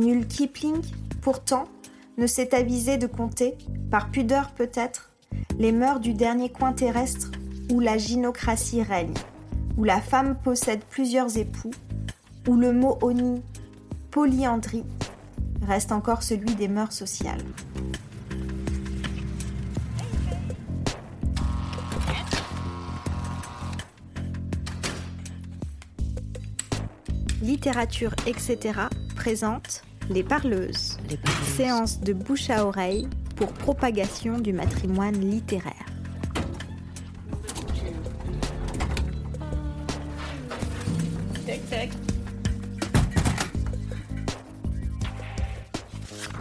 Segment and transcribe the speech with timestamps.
[0.00, 0.80] Nul Kipling,
[1.20, 1.64] pourtant,
[2.16, 3.58] ne s'est avisé de compter,
[3.90, 5.10] par pudeur peut-être,
[5.58, 7.30] les mœurs du dernier coin terrestre
[7.70, 9.12] où la gynocratie règne,
[9.76, 11.70] où la femme possède plusieurs époux,
[12.48, 13.42] où le mot oni,
[14.10, 14.86] polyandrie,
[15.66, 17.44] reste encore celui des mœurs sociales.
[27.42, 28.72] Littérature, etc.
[29.14, 29.82] présente
[30.12, 31.54] Les Parleuses, Les parleuses.
[31.54, 35.86] séance de bouche à oreille pour propagation du matrimoine littéraire.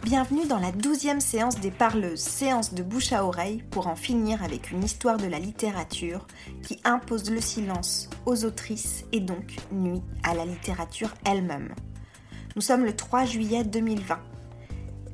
[0.03, 4.43] Bienvenue dans la douzième séance des parleuses, séance de bouche à oreille pour en finir
[4.43, 6.25] avec une histoire de la littérature
[6.63, 11.75] qui impose le silence aux autrices et donc nuit à la littérature elle-même.
[12.55, 14.19] Nous sommes le 3 juillet 2020.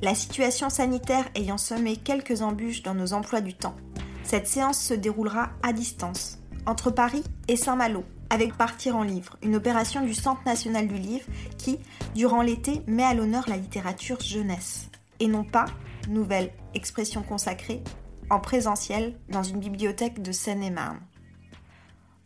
[0.00, 3.76] La situation sanitaire ayant semé quelques embûches dans nos emplois du temps,
[4.24, 9.54] cette séance se déroulera à distance, entre Paris et Saint-Malo, avec Partir en livre, une
[9.54, 11.26] opération du Centre national du livre
[11.58, 11.78] qui,
[12.14, 14.88] durant l'été, met à l'honneur la littérature jeunesse,
[15.20, 15.66] et non pas,
[16.08, 17.82] nouvelle expression consacrée,
[18.30, 21.00] en présentiel dans une bibliothèque de Seine-et-Marne.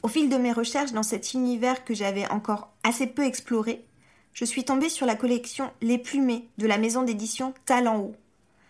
[0.02, 3.84] Au fil de mes recherches dans cet univers que j'avais encore assez peu exploré,
[4.33, 8.14] je suis tombée sur la collection Les Plumés de la maison d'édition Talent Haut.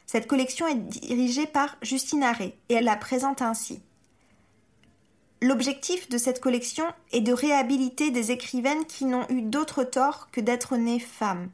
[0.06, 3.80] Cette collection est dirigée par Justine Arré et elle la présente ainsi.
[5.42, 10.40] L'objectif de cette collection est de réhabiliter des écrivaines qui n'ont eu d'autre tort que
[10.40, 11.48] d'être nées femmes.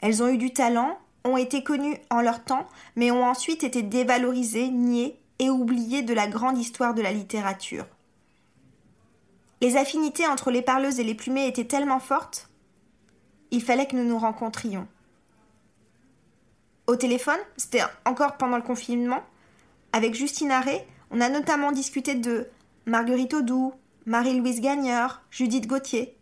[0.00, 3.82] Elles ont eu du talent, ont été connues en leur temps, mais ont ensuite été
[3.82, 7.86] dévalorisées, niées et oubliées de la grande histoire de la littérature.
[9.60, 12.50] Les affinités entre les parleuses et les plumées étaient tellement fortes,
[13.52, 14.88] il fallait que nous nous rencontrions.
[16.88, 19.22] Au téléphone, c'était encore pendant le confinement,
[19.92, 22.48] avec Justine Arré, on a notamment discuté de
[22.86, 23.74] Marguerite Audoux,
[24.06, 26.16] Marie-Louise Gagneur, Judith Gauthier,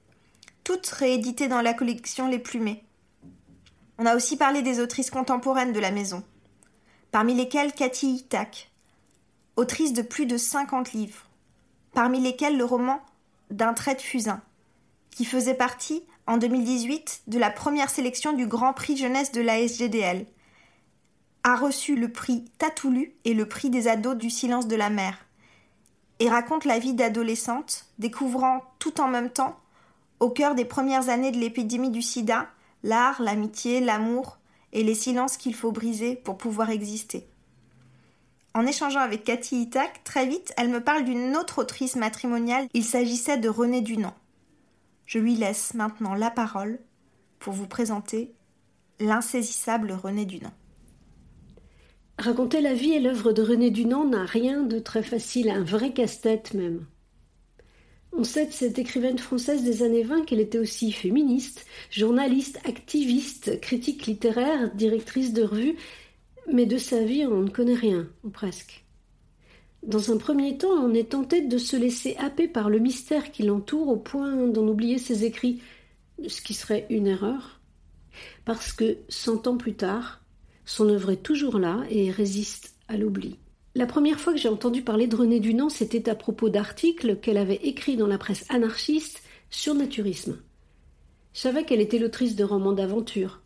[0.64, 2.84] toutes rééditées dans la collection Les Plumées.
[3.98, 6.24] On a aussi parlé des autrices contemporaines de la maison,
[7.12, 8.70] parmi lesquelles Cathy Itac,
[9.56, 11.26] autrice de plus de 50 livres,
[11.94, 13.00] parmi lesquels le roman
[13.50, 14.42] D'un trait de fusain,
[15.10, 19.58] qui faisait partie, en 2018, de la première sélection du Grand Prix Jeunesse de la
[19.58, 20.26] SGDL,
[21.42, 25.26] a reçu le prix Tatoulu et le prix des ados du silence de la mer,
[26.20, 29.58] et raconte la vie d'adolescente, découvrant tout en même temps,
[30.20, 32.46] au cœur des premières années de l'épidémie du sida,
[32.84, 34.38] l'art, l'amitié, l'amour
[34.72, 37.26] et les silences qu'il faut briser pour pouvoir exister.
[38.54, 42.68] En échangeant avec Cathy Itac, très vite, elle me parle d'une autre autrice matrimoniale.
[42.72, 44.14] Il s'agissait de René Dunant.
[45.10, 46.78] Je lui laisse maintenant la parole
[47.40, 48.32] pour vous présenter
[49.00, 50.54] l'insaisissable René Dunant.
[52.16, 55.92] Raconter la vie et l'œuvre de René Dunant n'a rien de très facile, un vrai
[55.92, 56.86] casse-tête même.
[58.12, 63.60] On sait de cette écrivaine française des années 20 qu'elle était aussi féministe, journaliste, activiste,
[63.60, 65.76] critique littéraire, directrice de revue,
[66.52, 68.84] mais de sa vie on ne connaît rien, ou presque.
[69.82, 73.42] Dans un premier temps, on est tenté de se laisser happer par le mystère qui
[73.42, 75.62] l'entoure au point d'en oublier ses écrits,
[76.28, 77.60] ce qui serait une erreur,
[78.44, 80.20] parce que cent ans plus tard,
[80.66, 83.38] son œuvre est toujours là et résiste à l'oubli.
[83.74, 87.38] La première fois que j'ai entendu parler de René Dunant, c'était à propos d'articles qu'elle
[87.38, 90.38] avait écrits dans la presse anarchiste sur naturisme.
[91.32, 93.40] Je savais qu'elle était l'autrice de romans d'aventure,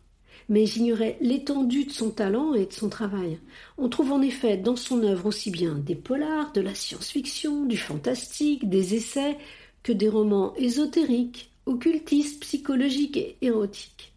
[0.49, 3.39] mais j'ignorais l'étendue de son talent et de son travail.
[3.77, 7.77] On trouve en effet dans son œuvre aussi bien des polars, de la science-fiction, du
[7.77, 9.37] fantastique, des essais,
[9.83, 14.13] que des romans ésotériques, occultistes, psychologiques et érotiques.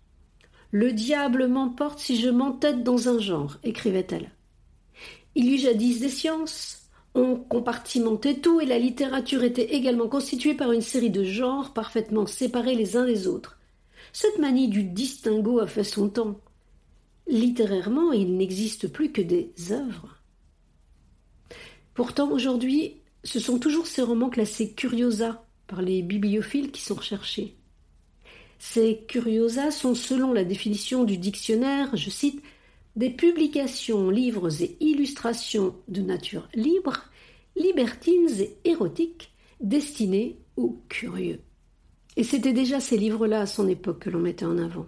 [0.71, 4.31] Le diable m'emporte si je m'entête dans un genre, écrivait-elle.
[5.34, 6.83] Il y eut jadis des sciences.
[7.15, 12.27] On compartimentait tout et la littérature était également constituée par une série de genres parfaitement
[12.27, 13.57] séparés les uns des autres.
[14.20, 16.41] Cette manie du distinguo a fait son temps.
[17.28, 20.20] Littérairement, il n'existe plus que des œuvres.
[21.94, 27.54] Pourtant, aujourd'hui, ce sont toujours ces romans classés curiosa par les bibliophiles qui sont recherchés.
[28.59, 32.42] Ces curiosa sont, selon la définition du dictionnaire, je cite,
[32.97, 37.04] des publications, livres et illustrations de nature libre,
[37.54, 39.30] libertines et érotiques,
[39.60, 41.38] destinées aux curieux.
[42.18, 44.86] Et c'était déjà ces livres-là à son époque que l'on mettait en avant.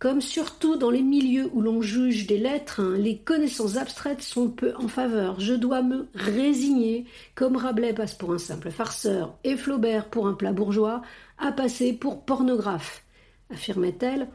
[0.00, 4.50] Comme surtout dans les milieux où l'on juge des lettres, hein, les connaissances abstraites sont
[4.50, 5.38] peu en faveur.
[5.38, 7.06] Je dois me résigner,
[7.36, 11.00] comme Rabelais passe pour un simple farceur et Flaubert pour un plat bourgeois,
[11.38, 13.04] à passer pour pornographe,
[13.50, 14.26] affirmait-elle,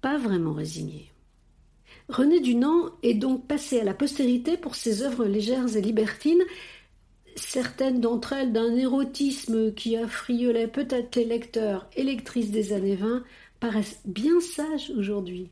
[0.00, 1.12] pas vraiment résigné.
[2.08, 6.42] René Dunant est donc passé à la postérité pour ses œuvres légères et libertines,
[7.40, 13.24] certaines d'entre elles d'un érotisme qui affriolait peut-être les lecteurs et lectrices des années 20
[13.58, 15.50] paraissent bien sages aujourd'hui.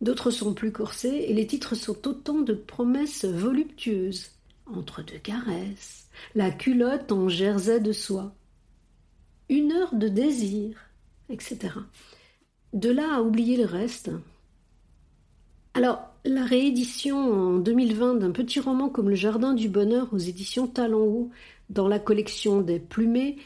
[0.00, 4.30] D'autres sont plus corsées et les titres sont autant de promesses voluptueuses.
[4.66, 8.32] Entre deux caresses, la culotte en jersey de soie,
[9.48, 10.76] une heure de désir,
[11.28, 11.74] etc.
[12.72, 14.10] De là à oublier le reste.
[15.74, 20.70] Alors, la réédition en 2020 d'un petit roman comme Le Jardin du Bonheur aux éditions
[20.92, 21.30] Haut
[21.70, 23.36] dans la collection des Plumés,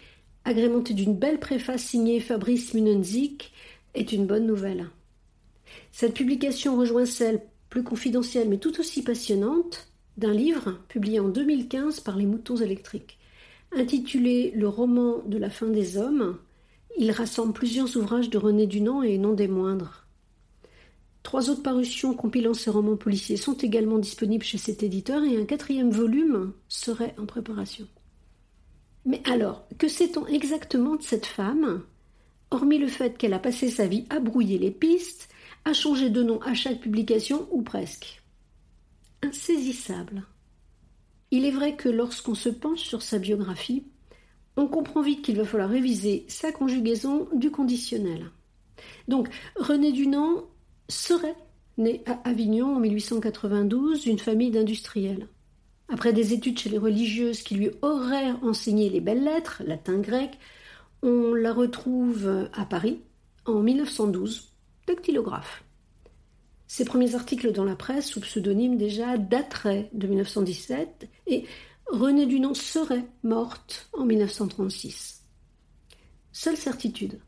[0.44, 3.52] agrémentée d'une belle préface signée Fabrice Munenzik,
[3.94, 4.88] est une bonne nouvelle.
[5.92, 12.00] Cette publication rejoint celle, plus confidentielle mais tout aussi passionnante, d'un livre publié en 2015
[12.00, 13.18] par les Moutons électriques.
[13.72, 16.38] Intitulé Le roman de la fin des hommes,
[16.98, 20.03] il rassemble plusieurs ouvrages de René Dunant et non des moindres.
[21.24, 25.46] Trois autres parutions compilant ses romans policiers sont également disponibles chez cet éditeur et un
[25.46, 27.88] quatrième volume serait en préparation.
[29.06, 31.82] Mais alors, que sait-on exactement de cette femme?
[32.50, 35.28] Hormis le fait qu'elle a passé sa vie à brouiller les pistes,
[35.64, 38.22] à changer de nom à chaque publication ou presque.
[39.22, 40.24] Insaisissable.
[41.30, 43.86] Il est vrai que lorsqu'on se penche sur sa biographie,
[44.58, 48.30] on comprend vite qu'il va falloir réviser sa conjugaison du conditionnel.
[49.08, 50.44] Donc, René Dunant
[50.88, 51.36] serait
[51.78, 55.28] né à Avignon en 1892 d'une famille d'industriels.
[55.88, 60.38] Après des études chez les religieuses qui lui auraient enseigné les belles lettres, latin grec,
[61.02, 63.00] on la retrouve à Paris
[63.44, 64.52] en 1912,
[64.86, 65.64] dactylographe.
[66.66, 71.44] Ses premiers articles dans la presse, sous pseudonyme déjà, dateraient de 1917 et
[71.86, 75.22] Renée Dunant serait morte en 1936.
[76.32, 77.20] Seule certitude.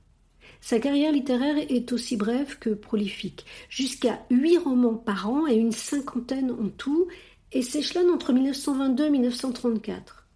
[0.66, 5.70] Sa carrière littéraire est aussi brève que prolifique, jusqu'à huit romans par an et une
[5.70, 7.06] cinquantaine en tout,
[7.52, 10.26] et s'échelonne entre 1922 et 1934.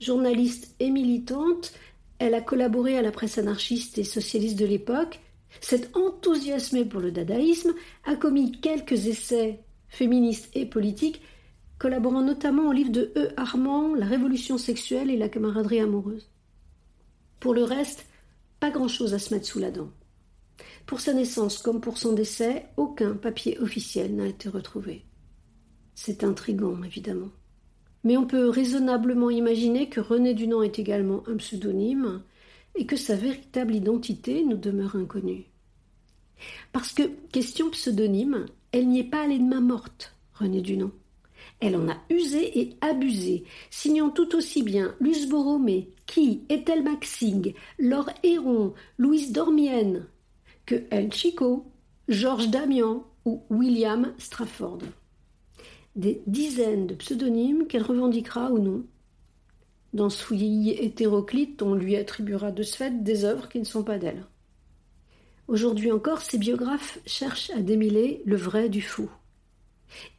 [0.00, 1.74] Journaliste et militante,
[2.18, 5.20] elle a collaboré à la presse anarchiste et socialiste de l'époque,
[5.60, 7.74] s'est enthousiasmée pour le dadaïsme,
[8.06, 11.20] a commis quelques essais féministes et politiques,
[11.78, 13.28] collaborant notamment au livre de E.
[13.36, 16.30] Armand, La révolution sexuelle et la camaraderie amoureuse.
[17.38, 18.06] Pour le reste,
[18.60, 19.90] pas grand-chose à se mettre sous la dent.
[20.86, 25.04] Pour sa naissance comme pour son décès, aucun papier officiel n'a été retrouvé.
[25.94, 27.30] C'est intrigant, évidemment
[28.06, 32.22] mais on peut raisonnablement imaginer que René Dunant est également un pseudonyme
[32.76, 35.46] et que sa véritable identité nous demeure inconnue.
[36.72, 37.02] Parce que,
[37.32, 40.92] question pseudonyme, elle n'y est pas allée de main morte, René Dunant.
[41.60, 47.54] Elle en a usé et abusé, signant tout aussi bien Luce Borromée, qui, Ethel Maxing,
[47.78, 50.06] Laure Héron, Louise Dormienne,
[50.66, 51.66] que El Chico,
[52.08, 54.80] Georges Damian ou William Strafford
[55.96, 58.84] des dizaines de pseudonymes qu'elle revendiquera ou non.
[59.94, 63.82] Dans ce fouillis hétéroclite, on lui attribuera de ce fait des œuvres qui ne sont
[63.82, 64.26] pas d'elle.
[65.48, 69.08] Aujourd'hui encore, ses biographes cherchent à démêler le vrai du faux.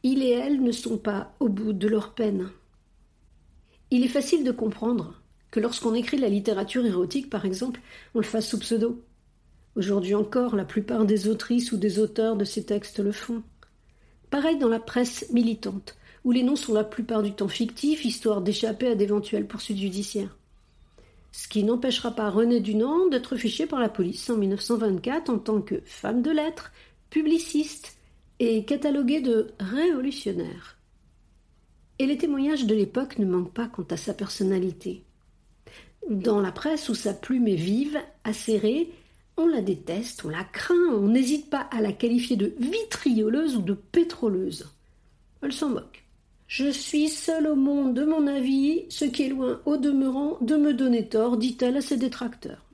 [0.02, 2.50] Il et elle ne sont pas au bout de leur peine.
[3.90, 5.14] Il est facile de comprendre
[5.50, 7.80] que lorsqu'on écrit la littérature érotique, par exemple,
[8.14, 9.02] on le fasse sous pseudo.
[9.76, 13.42] Aujourd'hui encore, la plupart des autrices ou des auteurs de ces textes le font.
[14.30, 18.42] Pareil dans la presse militante, où les noms sont la plupart du temps fictifs, histoire
[18.42, 20.36] d'échapper à d'éventuelles poursuites judiciaires.
[21.32, 25.60] Ce qui n'empêchera pas René Dunant d'être fiché par la police en 1924 en tant
[25.60, 26.72] que femme de lettres,
[27.10, 27.97] publiciste
[28.40, 30.76] et cataloguée de révolutionnaire.
[31.98, 35.02] Et les témoignages de l'époque ne manquent pas quant à sa personnalité.
[36.08, 38.90] Dans la presse où sa plume est vive, acérée,
[39.36, 43.62] on la déteste, on la craint, on n'hésite pas à la qualifier de vitrioleuse ou
[43.62, 44.68] de pétroleuse.
[45.42, 46.04] Elle s'en moque.
[46.46, 50.56] Je suis seule au monde de mon avis, ce qui est loin au demeurant de
[50.56, 52.64] me donner tort, dit-elle à ses détracteurs.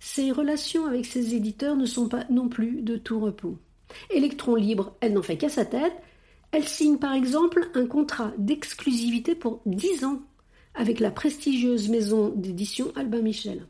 [0.00, 3.58] Ses relations avec ses éditeurs ne sont pas non plus de tout repos.
[4.10, 5.94] Électron libre, elle n'en fait qu'à sa tête.
[6.52, 10.20] Elle signe par exemple un contrat d'exclusivité pour dix ans
[10.74, 13.66] avec la prestigieuse maison d'édition Albin Michel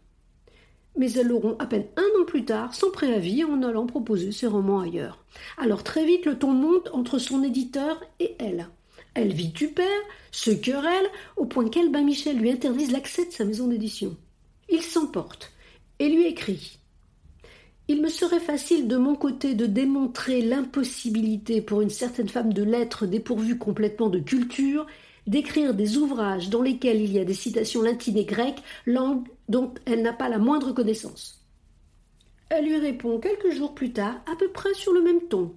[0.98, 4.48] mais elles l'auront à peine un an plus tard, sans préavis, en allant proposer ses
[4.48, 5.24] romans ailleurs.
[5.56, 8.68] Alors très vite, le ton monte entre son éditeur et elle.
[9.14, 9.86] Elle vit du père,
[10.32, 11.06] se querelle,
[11.36, 14.16] au point qu'Albin Michel lui interdise l'accès de sa maison d'édition.
[14.68, 15.52] Il s'emporte
[15.98, 16.77] et lui écrit
[17.90, 22.62] Il me serait facile de mon côté de démontrer l'impossibilité pour une certaine femme de
[22.62, 24.86] lettres dépourvue complètement de culture
[25.26, 29.72] d'écrire des ouvrages dans lesquels il y a des citations latines et grecques, langue dont
[29.84, 31.44] elle n'a pas la moindre connaissance.
[32.50, 35.54] Elle lui répond quelques jours plus tard, à peu près sur le même ton.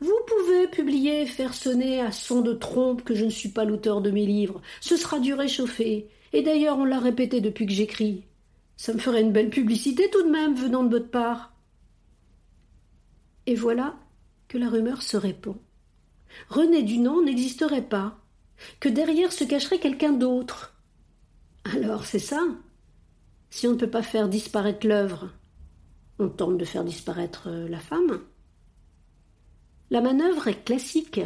[0.00, 4.00] Vous pouvez publier faire sonner à son de trompe que je ne suis pas l'auteur
[4.00, 4.60] de mes livres.
[4.80, 6.08] Ce sera du réchauffé.
[6.32, 8.27] Et d'ailleurs, on l'a répété depuis que j'écris.
[8.78, 11.52] Ça me ferait une belle publicité tout de même, venant de votre part.
[13.44, 13.96] Et voilà
[14.46, 15.56] que la rumeur se répand.
[16.48, 18.20] René Dunant n'existerait pas,
[18.78, 20.76] que derrière se cacherait quelqu'un d'autre.
[21.64, 22.40] Alors c'est ça.
[23.50, 25.28] Si on ne peut pas faire disparaître l'œuvre,
[26.20, 28.20] on tente de faire disparaître euh, la femme.
[29.90, 31.20] La manœuvre est classique.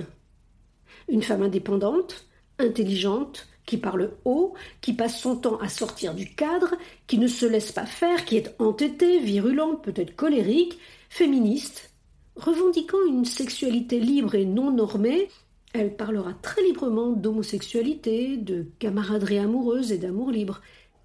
[1.08, 2.26] Une femme indépendante,
[2.58, 6.74] intelligente, qui parle haut, qui passe son temps à sortir du cadre,
[7.06, 10.78] qui ne se laisse pas faire, qui est entêtée, virulente, peut-être colérique,
[11.08, 11.92] féministe,
[12.36, 15.28] revendiquant une sexualité libre et non normée,
[15.74, 20.60] elle parlera très librement d'homosexualité, de camaraderie amoureuse et d'amour libre.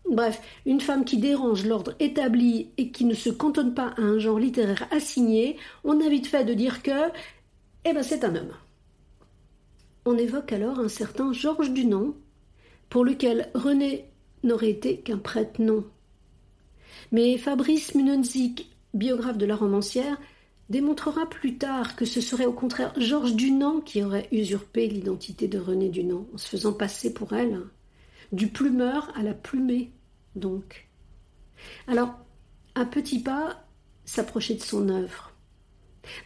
[0.09, 4.19] Bref, une femme qui dérange l'ordre établi et qui ne se cantonne pas à un
[4.19, 7.11] genre littéraire assigné, on a vite fait de dire que
[7.85, 8.53] eh ben c'est un homme.
[10.05, 12.13] On évoque alors un certain Georges Dunant,
[12.89, 14.05] pour lequel René
[14.43, 15.85] n'aurait été qu'un prêtre non.
[17.11, 20.17] Mais Fabrice Munenzik, biographe de la romancière,
[20.69, 25.59] démontrera plus tard que ce serait au contraire Georges Dunant qui aurait usurpé l'identité de
[25.59, 27.61] René Dunant, en se faisant passer pour elle,
[28.31, 29.91] du plumeur à la plumée,
[30.35, 30.87] donc.
[31.87, 32.13] Alors,
[32.75, 33.65] à petits pas,
[34.05, 35.31] s'approcher de son œuvre.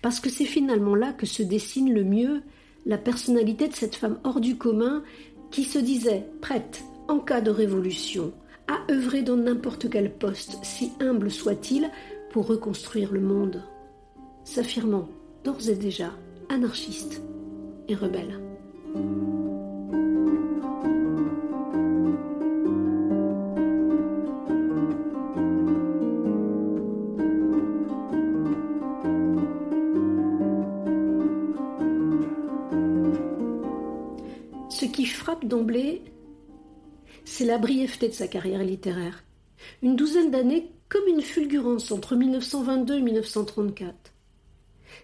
[0.01, 2.43] Parce que c'est finalement là que se dessine le mieux
[2.85, 5.03] la personnalité de cette femme hors du commun
[5.51, 8.33] qui se disait prête, en cas de révolution,
[8.67, 11.89] à œuvrer dans n'importe quel poste, si humble soit-il,
[12.31, 13.61] pour reconstruire le monde,
[14.45, 15.09] s'affirmant
[15.43, 16.11] d'ores et déjà
[16.49, 17.21] anarchiste
[17.87, 18.39] et rebelle.
[35.43, 36.01] D'emblée,
[37.25, 39.23] c'est la brièveté de sa carrière littéraire.
[39.81, 43.95] Une douzaine d'années comme une fulgurance entre 1922 et 1934.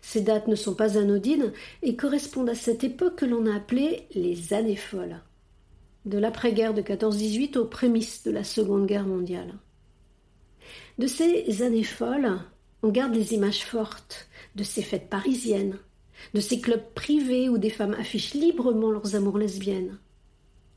[0.01, 4.07] Ces dates ne sont pas anodines et correspondent à cette époque que l'on a appelée
[4.13, 5.21] les années folles,
[6.05, 9.53] de l'après-guerre de 14-18 aux prémices de la Seconde Guerre mondiale.
[10.97, 12.39] De ces années folles,
[12.83, 15.77] on garde les images fortes de ces fêtes parisiennes,
[16.33, 19.99] de ces clubs privés où des femmes affichent librement leurs amours lesbiennes,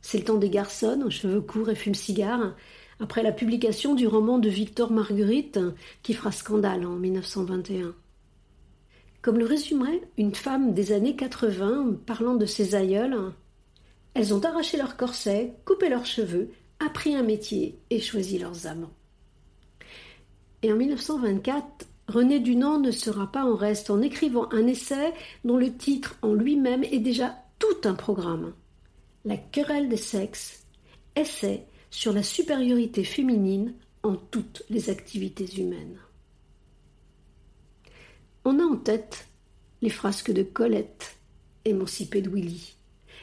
[0.03, 2.55] c'est le temps des garçons cheveux courts et fument-cigares,
[3.01, 5.59] après la publication du roman de Victor Marguerite
[6.03, 7.95] qui fera scandale en 1921.
[9.23, 13.33] Comme le résumerait une femme des années 80 parlant de ses aïeules,
[14.15, 18.93] elles ont arraché leurs corsets, coupé leurs cheveux, appris un métier et choisi leurs amants.
[20.63, 25.13] Et en 1924, René Dunant ne sera pas en reste en écrivant un essai
[25.45, 28.53] dont le titre en lui-même est déjà tout un programme.
[29.25, 30.65] La querelle des sexes,
[31.15, 35.99] essai sur la supériorité féminine en toutes les activités humaines.
[38.47, 39.29] On a en tête
[39.83, 41.19] les frasques de Colette,
[41.67, 42.77] émancipée de Willy,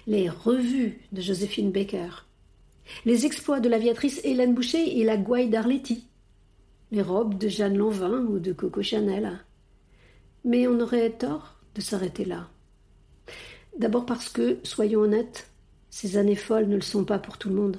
[0.06, 2.27] les revues de Joséphine Baker,
[3.06, 6.08] les exploits de l'aviatrice Hélène Boucher et la gouaille d'Arletty,
[6.92, 9.44] les robes de Jeanne Lanvin ou de Coco Chanel.
[10.46, 12.50] Mais on aurait tort de s'arrêter là.
[13.77, 15.50] D'abord parce que, soyons honnêtes,
[16.00, 17.77] ces années folles ne le sont pas pour tout le monde.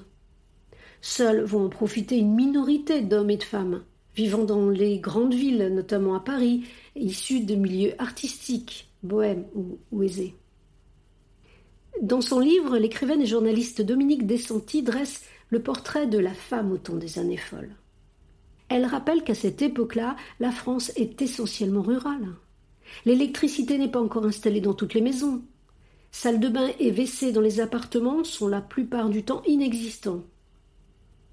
[1.00, 3.84] Seuls vont en profiter une minorité d'hommes et de femmes,
[4.16, 6.64] vivant dans les grandes villes, notamment à Paris,
[6.96, 10.34] issus de milieux artistiques, bohèmes ou, aisés.
[12.02, 16.76] Dans son livre, l'écrivaine et journaliste Dominique Descenty dresse le portrait de la femme au
[16.76, 17.76] temps des années folles.
[18.68, 22.34] Elle rappelle qu'à cette époque-là, la France est essentiellement rurale.
[23.04, 25.40] L'électricité n'est pas encore installée dans toutes les maisons.
[26.10, 30.24] Salles de bain et WC dans les appartements sont la plupart du temps inexistants.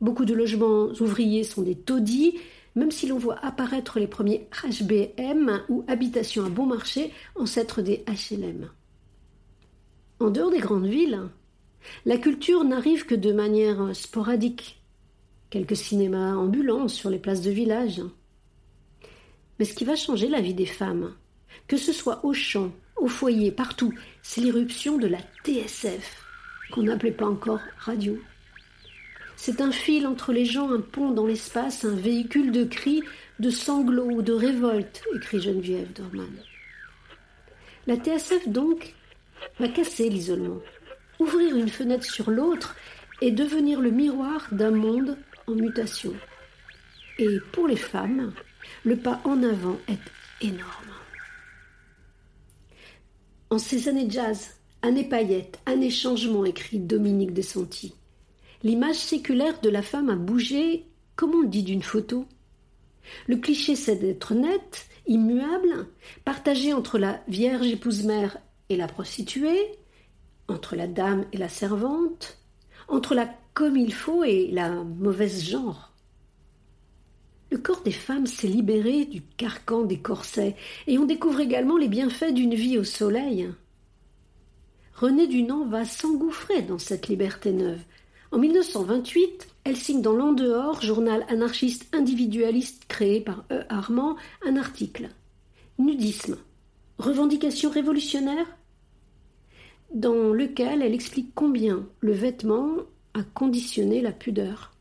[0.01, 2.37] Beaucoup de logements ouvriers sont des taudis,
[2.75, 8.03] même si l'on voit apparaître les premiers HBM ou habitations à bon marché, ancêtres des
[8.07, 8.69] HLM.
[10.19, 11.21] En dehors des grandes villes,
[12.05, 14.81] la culture n'arrive que de manière sporadique.
[15.49, 18.01] Quelques cinémas ambulants sur les places de village.
[19.57, 21.13] Mais ce qui va changer la vie des femmes,
[21.67, 22.71] que ce soit au champ,
[23.05, 23.93] au foyer, partout,
[24.23, 26.23] c'est l'irruption de la TSF,
[26.71, 28.19] qu'on n'appelait pas encore radio.
[29.35, 33.03] C'est un fil entre les gens, un pont dans l'espace, un véhicule de cris,
[33.39, 36.33] de sanglots ou de révolte, écrit Geneviève Dorman.
[37.85, 38.95] La TSF, donc,
[39.59, 40.61] va casser l'isolement,
[41.19, 42.75] ouvrir une fenêtre sur l'autre
[43.21, 46.13] et devenir le miroir d'un monde en mutation.
[47.19, 48.33] Et pour les femmes,
[48.83, 49.99] Le pas en avant est
[50.41, 50.94] énorme.
[53.51, 57.93] En ces années jazz, années paillettes, années changement, écrit Dominique Descentis,
[58.63, 62.25] l'image séculaire de la femme a bougé comme on dit d'une photo?
[63.27, 65.87] Le cliché c'est d'être net, immuable,
[66.25, 68.37] partagé entre la vierge épouse-mère
[68.69, 69.77] et la prostituée,
[70.47, 72.39] entre la dame et la servante,
[72.87, 75.94] entre la comme il faut et la mauvaise genre.
[77.51, 80.55] Le corps des femmes s'est libéré du carcan des corsets,
[80.87, 83.49] et on découvre également les bienfaits d'une vie au soleil.
[84.95, 87.81] René Dunant va s'engouffrer dans cette liberté neuve.
[88.31, 93.63] En 1928, elle signe dans L'En dehors, journal anarchiste individualiste créé par E.
[93.69, 95.09] Armand, un article.
[95.77, 96.37] Nudisme.
[96.97, 98.47] Revendication révolutionnaire?
[99.93, 102.77] Dans lequel elle explique combien le vêtement
[103.13, 104.74] a conditionné la pudeur.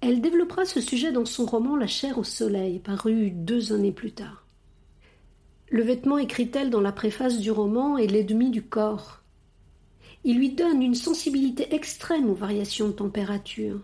[0.00, 4.12] Elle développera ce sujet dans son roman La chair au soleil, paru deux années plus
[4.12, 4.46] tard.
[5.70, 9.22] Le vêtement, écrit-elle dans la préface du roman, est l'ennemi du corps.
[10.24, 13.80] Il lui donne une sensibilité extrême aux variations de température.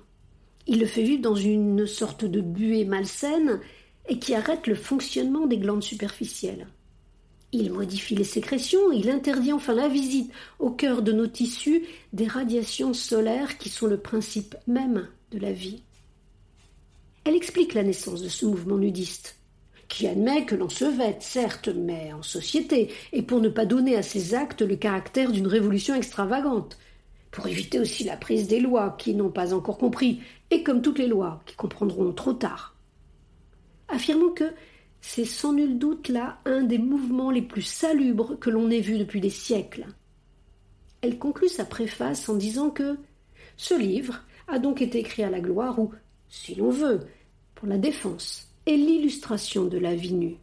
[0.66, 3.60] Il le fait vivre dans une sorte de buée malsaine
[4.08, 6.68] et qui arrête le fonctionnement des glandes superficielles.
[7.52, 12.26] Il modifie les sécrétions, il interdit enfin la visite au cœur de nos tissus des
[12.26, 15.82] radiations solaires qui sont le principe même de la vie.
[17.24, 19.38] Elle explique la naissance de ce mouvement nudiste,
[19.88, 23.96] qui admet que l'on se vête, certes, mais en société, et pour ne pas donner
[23.96, 26.78] à ses actes le caractère d'une révolution extravagante,
[27.30, 30.98] pour éviter aussi la prise des lois qui n'ont pas encore compris, et comme toutes
[30.98, 32.76] les lois, qui comprendront trop tard.
[33.88, 34.52] Affirmons que
[35.00, 38.98] c'est sans nul doute là un des mouvements les plus salubres que l'on ait vus
[38.98, 39.86] depuis des siècles.
[41.02, 42.96] Elle conclut sa préface en disant que
[43.56, 45.92] ce livre a donc été écrit à la gloire ou,
[46.28, 47.00] si l'on veut,
[47.66, 50.36] la défense et l'illustration de la vie nue.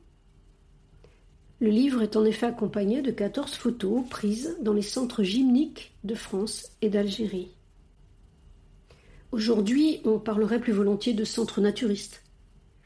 [1.60, 6.16] Le livre est en effet accompagné de quatorze photos prises dans les centres gymniques de
[6.16, 7.50] France et d'Algérie.
[9.31, 12.24] Aujourd'hui, on parlerait plus volontiers de centres naturistes.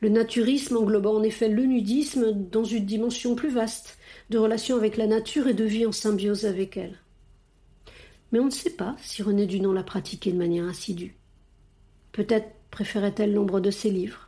[0.01, 3.97] Le naturisme englobant en effet le nudisme dans une dimension plus vaste,
[4.29, 6.99] de relation avec la nature et de vie en symbiose avec elle.
[8.31, 11.15] Mais on ne sait pas si René Dunant l'a pratiqué de manière assidue.
[12.11, 14.24] Peut-être préférait-elle l'ombre de ses livres.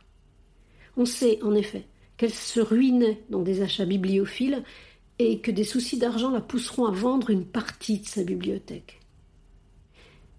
[0.98, 4.64] On sait, en effet, qu'elle se ruinait dans des achats bibliophiles
[5.20, 9.00] et que des soucis d'argent la pousseront à vendre une partie de sa bibliothèque.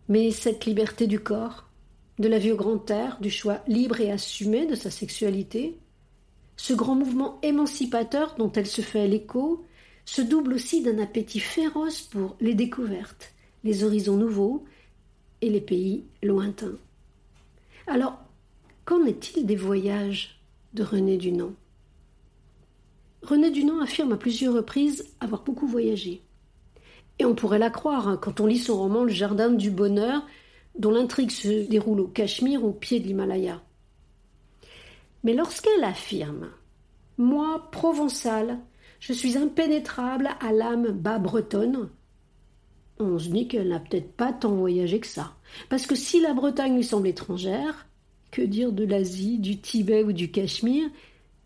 [0.09, 1.69] Mais cette liberté du corps,
[2.19, 5.77] de la vie au grand air, du choix libre et assumé de sa sexualité,
[6.57, 9.63] ce grand mouvement émancipateur dont elle se fait l'écho
[10.03, 13.31] se double aussi d'un appétit féroce pour les découvertes,
[13.63, 14.65] les horizons nouveaux
[15.41, 16.77] et les pays lointains.
[17.87, 18.17] Alors,
[18.83, 20.38] qu'en est-il des voyages?
[20.73, 21.53] De René Dunant
[23.21, 26.21] René Dunant affirme à plusieurs reprises avoir beaucoup voyagé.
[27.19, 30.25] Et on pourrait la croire hein, quand on lit son roman Le Jardin du Bonheur,
[30.77, 33.61] dont l'intrigue se déroule au Cachemire au pied de l'Himalaya.
[35.23, 36.49] Mais lorsqu'elle affirme
[37.17, 38.59] Moi, provençale,
[39.01, 41.89] je suis impénétrable à l'âme bas bretonne,
[42.99, 45.33] on se dit qu'elle n'a peut-être pas tant voyagé que ça.
[45.69, 47.87] Parce que si la Bretagne lui semble étrangère,
[48.31, 50.89] que dire de l'Asie, du Tibet ou du Cachemire,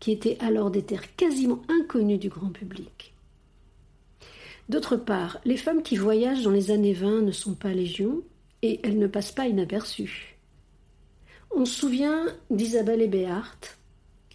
[0.00, 3.14] qui étaient alors des terres quasiment inconnues du grand public
[4.68, 8.22] D'autre part, les femmes qui voyagent dans les années 20 ne sont pas légion,
[8.62, 10.36] et elle ne passe pas inaperçue.
[11.54, 13.58] On se souvient d'Isabelle Ebéhart,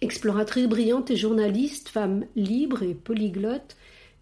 [0.00, 3.76] exploratrice brillante et journaliste, femme libre et polyglotte,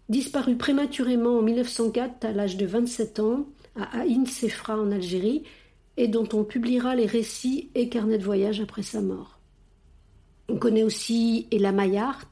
[0.09, 5.43] disparue prématurément en 1904 à l'âge de 27 ans à Ain Sefra en Algérie
[5.99, 9.37] et dont on publiera les récits et carnets de voyage après sa mort.
[10.47, 12.25] On connaît aussi Ella Maillard,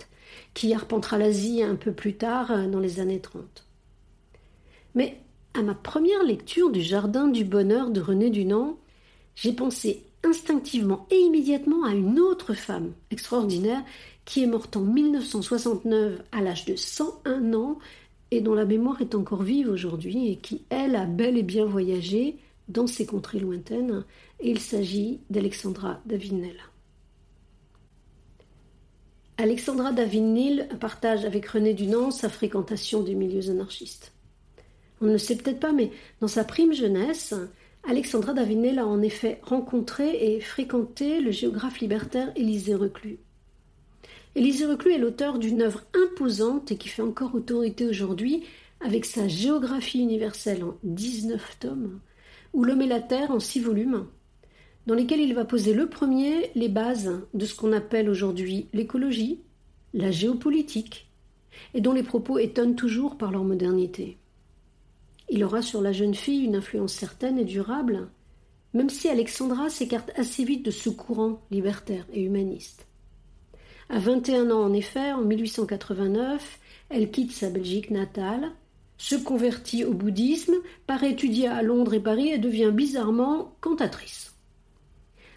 [0.54, 3.68] qui arpentera l'Asie un peu plus tard dans les années 30.
[4.96, 5.20] Mais
[5.54, 8.78] à ma première lecture du Jardin du Bonheur de René Dunant,
[9.36, 13.84] j'ai pensé instinctivement et immédiatement à une autre femme extraordinaire
[14.24, 17.80] qui est morte en 1969 à l'âge de 101 ans
[18.32, 21.66] et dont la mémoire est encore vive aujourd'hui et qui, elle, a bel et bien
[21.66, 24.04] voyagé dans ces contrées lointaines,
[24.40, 26.58] et il s'agit d'Alexandra Davinel.
[29.38, 34.14] Alexandra Davinil partage avec René Dunant sa fréquentation des milieux anarchistes.
[35.00, 37.36] On ne le sait peut-être pas, mais dans sa prime jeunesse,
[37.88, 43.20] Alexandra Davinel a en effet rencontré et fréquenté le géographe libertaire Élisée Reclus.
[44.36, 48.44] Élisée Reclus est l'auteur d'une œuvre imposante et qui fait encore autorité aujourd'hui
[48.82, 52.00] avec sa géographie universelle en 19 tomes,
[52.58, 54.08] ou L'homme et la terre en 6 volumes,
[54.88, 59.42] dans lesquels il va poser le premier les bases de ce qu'on appelle aujourd'hui l'écologie,
[59.94, 61.08] la géopolitique,
[61.76, 64.18] et dont les propos étonnent toujours par leur modernité.
[65.30, 68.08] Il aura sur la jeune fille une influence certaine et durable,
[68.74, 72.88] même si Alexandra s'écarte assez vite de ce courant libertaire et humaniste.
[73.90, 78.52] À 21 ans, en effet, en 1889, elle quitte sa Belgique natale,
[78.98, 80.56] se convertit au bouddhisme,
[80.86, 84.36] part étudier à Londres et Paris et devient bizarrement cantatrice.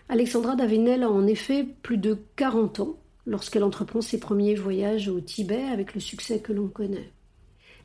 [0.09, 5.21] Alexandra Davenel a en effet plus de 40 ans lorsqu'elle entreprend ses premiers voyages au
[5.21, 7.13] Tibet avec le succès que l'on connaît.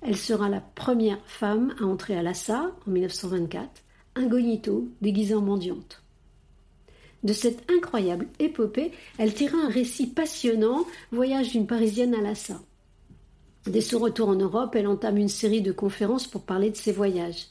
[0.01, 3.69] Elle sera la première femme à entrer à Lhasa en 1924,
[4.15, 6.03] incognito, déguisée en mendiante.
[7.23, 12.61] De cette incroyable épopée, elle tira un récit passionnant, Voyage d'une Parisienne à Lhasa.
[13.67, 16.91] Dès son retour en Europe, elle entame une série de conférences pour parler de ses
[16.91, 17.47] voyages.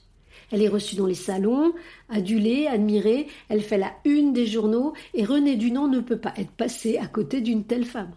[0.53, 1.75] Elle est reçue dans les salons,
[2.09, 6.53] adulée, admirée, elle fait la une des journaux, et Renée Dunant ne peut pas être
[6.53, 8.13] passée à côté d'une telle femme.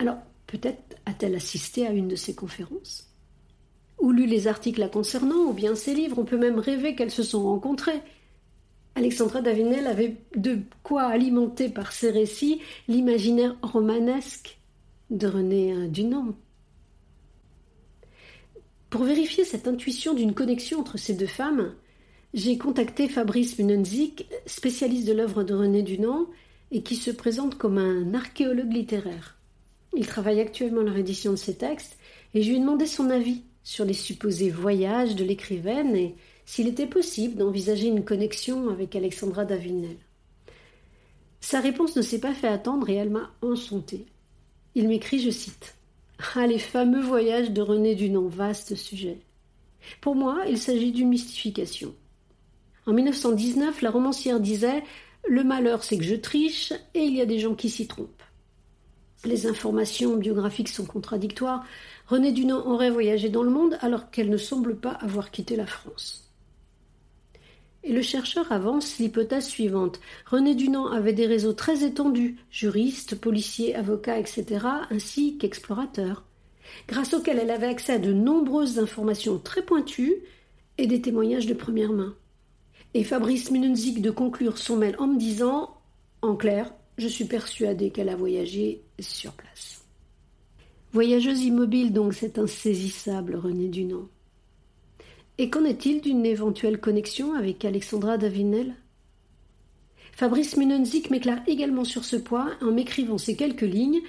[0.00, 3.08] Alors, peut-être a-t-elle assisté à une de ces conférences?
[4.00, 7.10] Ou lu les articles la concernant, ou bien ses livres, on peut même rêver qu'elles
[7.10, 8.00] se sont rencontrées.
[8.96, 14.58] Alexandra Davinel avait de quoi alimenter par ses récits l'imaginaire romanesque
[15.10, 16.34] de René Dunant.
[18.90, 21.74] Pour vérifier cette intuition d'une connexion entre ces deux femmes,
[22.34, 26.26] j'ai contacté Fabrice Munenzik, spécialiste de l'œuvre de René Dunant
[26.72, 29.36] et qui se présente comme un archéologue littéraire.
[29.96, 31.98] Il travaille actuellement à la réédition de ses textes
[32.34, 36.66] et je lui ai demandé son avis sur les supposés voyages de l'écrivaine et s'il
[36.66, 39.96] était possible d'envisager une connexion avec Alexandra Davinel.
[41.40, 44.06] Sa réponse ne s'est pas fait attendre et elle m'a enchanté.
[44.74, 45.76] Il m'écrit, je cite
[46.34, 49.20] ah, les fameux voyages de René Dunant, vaste sujet.
[50.00, 51.94] Pour moi, il s'agit d'une mystification.
[52.86, 54.82] En 1919, la romancière disait
[55.26, 58.22] Le malheur, c'est que je triche, et il y a des gens qui s'y trompent.
[59.24, 61.64] Les informations biographiques sont contradictoires.
[62.06, 65.66] René Dunant aurait voyagé dans le monde alors qu'elle ne semble pas avoir quitté la
[65.66, 66.29] France.
[67.82, 70.00] Et le chercheur avance l'hypothèse suivante.
[70.26, 76.24] René Dunant avait des réseaux très étendus, juristes, policiers, avocats, etc., ainsi qu'explorateurs,
[76.88, 80.16] grâce auxquels elle avait accès à de nombreuses informations très pointues
[80.76, 82.14] et des témoignages de première main.
[82.92, 85.74] Et Fabrice Munenzik de conclure son mail en me disant
[86.20, 89.84] En clair, je suis persuadé qu'elle a voyagé sur place.
[90.92, 94.08] Voyageuse immobile, donc, c'est insaisissable, René Dunant.
[95.40, 98.74] Et qu'en est-il d'une éventuelle connexion avec Alexandra Davinel?
[100.12, 104.02] Fabrice Munenzik m'éclaire également sur ce point en m'écrivant ces quelques lignes.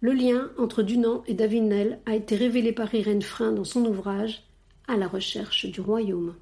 [0.00, 4.42] Le lien entre Dunant et Davinel a été révélé par Irène Frein dans son ouvrage
[4.88, 6.34] À la recherche du royaume.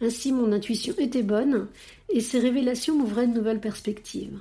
[0.00, 1.68] Ainsi, mon intuition était bonne
[2.08, 4.40] et ces révélations m'ouvraient de nouvelles perspectives.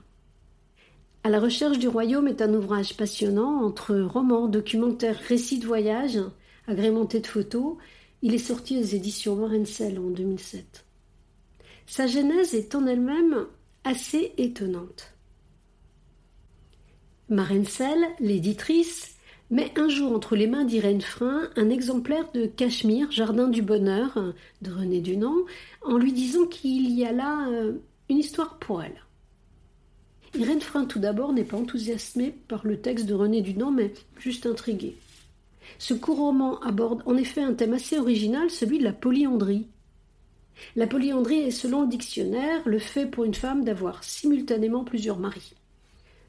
[1.24, 6.20] À la recherche du royaume est un ouvrage passionnant entre romans, documentaires, récits de voyage,
[6.66, 7.78] agrémentés de photos
[8.22, 10.86] il est sorti aux éditions Morensel en 2007.
[11.86, 13.46] Sa genèse est en elle-même
[13.84, 15.14] assez étonnante.
[17.30, 19.16] Marensel, l'éditrice,
[19.52, 24.34] met un jour entre les mains d'Irène Frein un exemplaire de Cachemire, Jardin du Bonheur,
[24.62, 25.46] de René Dunant,
[25.84, 27.74] en lui disant qu'il y a là euh,
[28.10, 29.04] une histoire pour elle.
[30.38, 34.46] Irène Frein, tout d'abord, n'est pas enthousiasmée par le texte de René Dunant, mais juste
[34.46, 34.98] intriguée.
[35.78, 39.68] Ce court roman aborde en effet un thème assez original, celui de la polyandrie.
[40.76, 45.54] La polyandrie est, selon le dictionnaire, le fait pour une femme d'avoir simultanément plusieurs maris.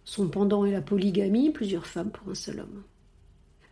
[0.04, 2.82] Son pendant est la polygamie, plusieurs femmes pour un seul homme.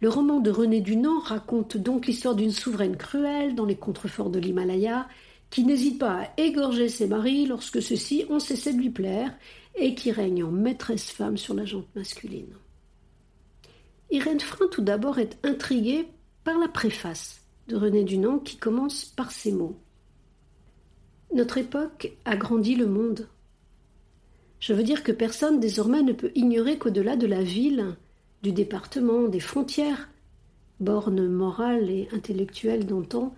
[0.01, 4.39] Le roman de René Dunant raconte donc l'histoire d'une souveraine cruelle dans les contreforts de
[4.39, 5.09] l'Himalaya,
[5.51, 9.33] qui n'hésite pas à égorger ses maris lorsque ceux-ci ont cessé de lui plaire,
[9.77, 12.55] et qui règne en maîtresse femme sur la jante masculine.
[14.15, 16.07] Irène Frein tout d'abord est intriguée
[16.45, 19.77] par la préface de René Dunant qui commence par ces mots.
[21.35, 23.27] Notre époque a grandi le monde.
[24.61, 27.97] Je veux dire que personne désormais ne peut ignorer qu'au-delà de la ville,
[28.45, 30.09] du département, des frontières,
[30.79, 33.35] bornes morales et intellectuelles d'antan,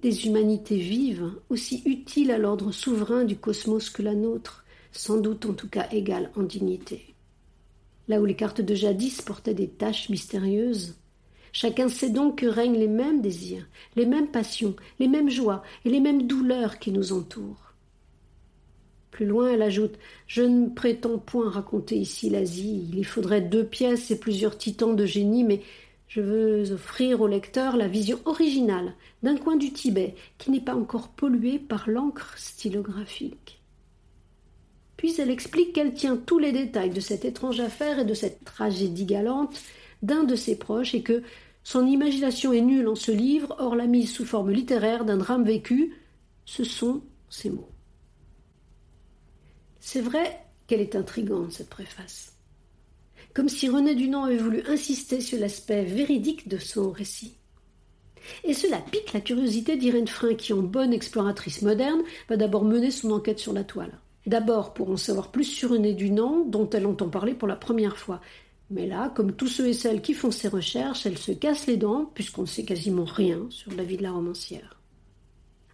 [0.00, 5.44] des humanités vives, aussi utiles à l'ordre souverain du cosmos que la nôtre, sans doute
[5.44, 7.16] en tout cas égales en dignité
[8.10, 10.96] là où les cartes de jadis portaient des taches mystérieuses.
[11.52, 15.90] Chacun sait donc que règnent les mêmes désirs, les mêmes passions, les mêmes joies et
[15.90, 17.72] les mêmes douleurs qui nous entourent.
[19.12, 19.96] Plus loin, elle ajoute
[20.26, 22.88] Je ne prétends point raconter ici l'Asie.
[22.92, 25.60] Il y faudrait deux pièces et plusieurs titans de génie, mais
[26.08, 30.74] je veux offrir au lecteur la vision originale d'un coin du Tibet qui n'est pas
[30.74, 33.59] encore pollué par l'encre stylographique.
[35.00, 38.44] Puis elle explique qu'elle tient tous les détails de cette étrange affaire et de cette
[38.44, 39.58] tragédie galante
[40.02, 41.22] d'un de ses proches et que
[41.64, 45.42] son imagination est nulle en ce livre, hors la mise sous forme littéraire d'un drame
[45.42, 45.94] vécu.
[46.44, 47.70] Ce sont ses mots.
[49.78, 52.34] C'est vrai qu'elle est intrigante, cette préface.
[53.32, 57.38] Comme si René Dunant avait voulu insister sur l'aspect véridique de son récit.
[58.44, 62.90] Et cela pique la curiosité d'Irène Frein qui, en bonne exploratrice moderne, va d'abord mener
[62.90, 63.98] son enquête sur la toile.
[64.30, 67.96] D'abord pour en savoir plus sur René Dunant, dont elle entend parler pour la première
[67.96, 68.20] fois.
[68.70, 71.76] Mais là, comme tous ceux et celles qui font ces recherches, elle se casse les
[71.76, 74.80] dents, puisqu'on ne sait quasiment rien sur la vie de la romancière.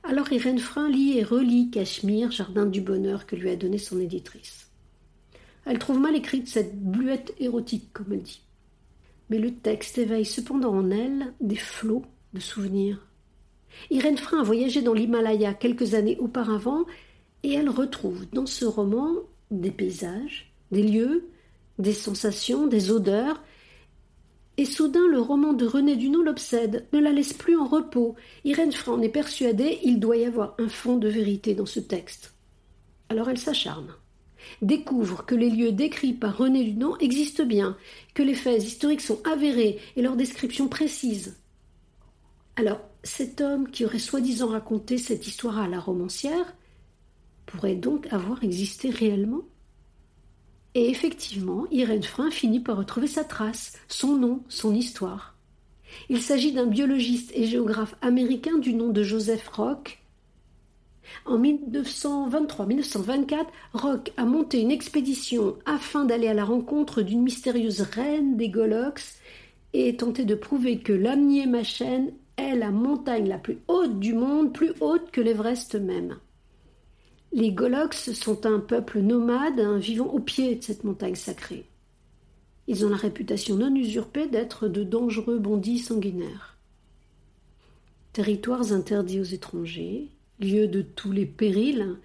[0.04, 4.00] Alors Irène Frein lit et relit Cachemire, Jardin du bonheur que lui a donné son
[4.00, 4.70] éditrice.
[5.66, 8.40] Elle trouve mal écrite cette bluette érotique, comme elle dit.
[9.28, 13.06] Mais le texte éveille cependant en elle des flots de souvenirs.
[13.90, 16.86] Irène Frein a voyagé dans l'Himalaya quelques années auparavant
[17.42, 19.12] et elle retrouve dans ce roman
[19.50, 21.28] des paysages, des lieux,
[21.78, 23.42] des sensations, des odeurs.
[24.56, 28.16] Et soudain, le roman de René Dunant l'obsède, ne la laisse plus en repos.
[28.44, 32.34] Irène en est persuadée, il doit y avoir un fond de vérité dans ce texte.
[33.08, 33.94] Alors elle s'acharne
[34.62, 37.76] découvre que les lieux décrits par René Dunant existent bien,
[38.14, 41.36] que les faits historiques sont avérés et leurs descriptions précises.
[42.56, 46.54] Alors, cet homme qui aurait soi-disant raconté cette histoire à la romancière
[47.46, 49.42] pourrait donc avoir existé réellement
[50.74, 55.36] Et effectivement, Irène Frein finit par retrouver sa trace, son nom, son histoire.
[56.08, 60.02] Il s'agit d'un biologiste et géographe américain du nom de Joseph Rock.
[61.24, 68.36] En 1923-1924, Rock a monté une expédition afin d'aller à la rencontre d'une mystérieuse reine
[68.36, 69.18] des Golox
[69.72, 74.72] et tenter de prouver que l'Amnier-Machen est la montagne la plus haute du monde, plus
[74.80, 76.16] haute que l'Everest même.
[77.36, 81.66] Les Golox sont un peuple nomade vivant au pied de cette montagne sacrée.
[82.66, 86.56] Ils ont la réputation non usurpée d'être de dangereux bandits sanguinaires.
[88.14, 90.08] Territoires interdits aux étrangers,
[90.40, 91.98] lieu de tous les périls,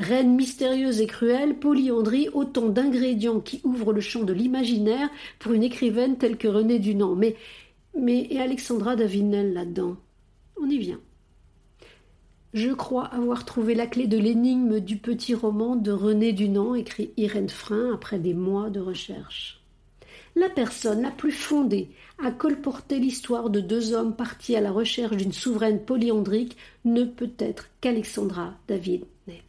[0.00, 5.08] reine mystérieuse et cruelle, polyandrie, autant d'ingrédients qui ouvrent le champ de l'imaginaire
[5.38, 7.14] pour une écrivaine telle que Renée Dunant.
[7.14, 7.36] Mais
[7.96, 9.98] mais et Alexandra Davinel là-dedans?
[10.60, 11.00] On y vient.
[12.54, 17.10] Je crois avoir trouvé la clé de l'énigme du petit roman de René Dunant, écrit
[17.16, 19.60] Irène Frein après des mois de recherche.
[20.36, 21.90] La personne la plus fondée
[22.22, 27.34] à colporter l'histoire de deux hommes partis à la recherche d'une souveraine polyandrique ne peut
[27.38, 29.42] être qu'Alexandra David Nel.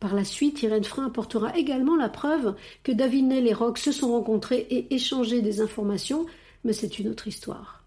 [0.00, 3.92] Par la suite, Irène Frein apportera également la preuve que David Nel et Rock se
[3.92, 6.26] sont rencontrés et échangé des informations
[6.64, 7.84] mais c'est une autre histoire.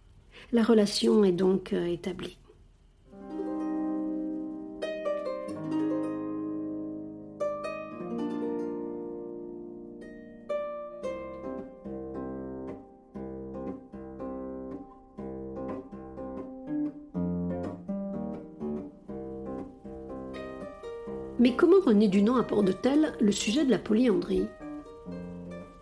[0.51, 2.37] La relation est donc euh, établie.
[21.39, 24.47] Mais comment René Dunant aborde-t-elle le sujet de la polyandrie?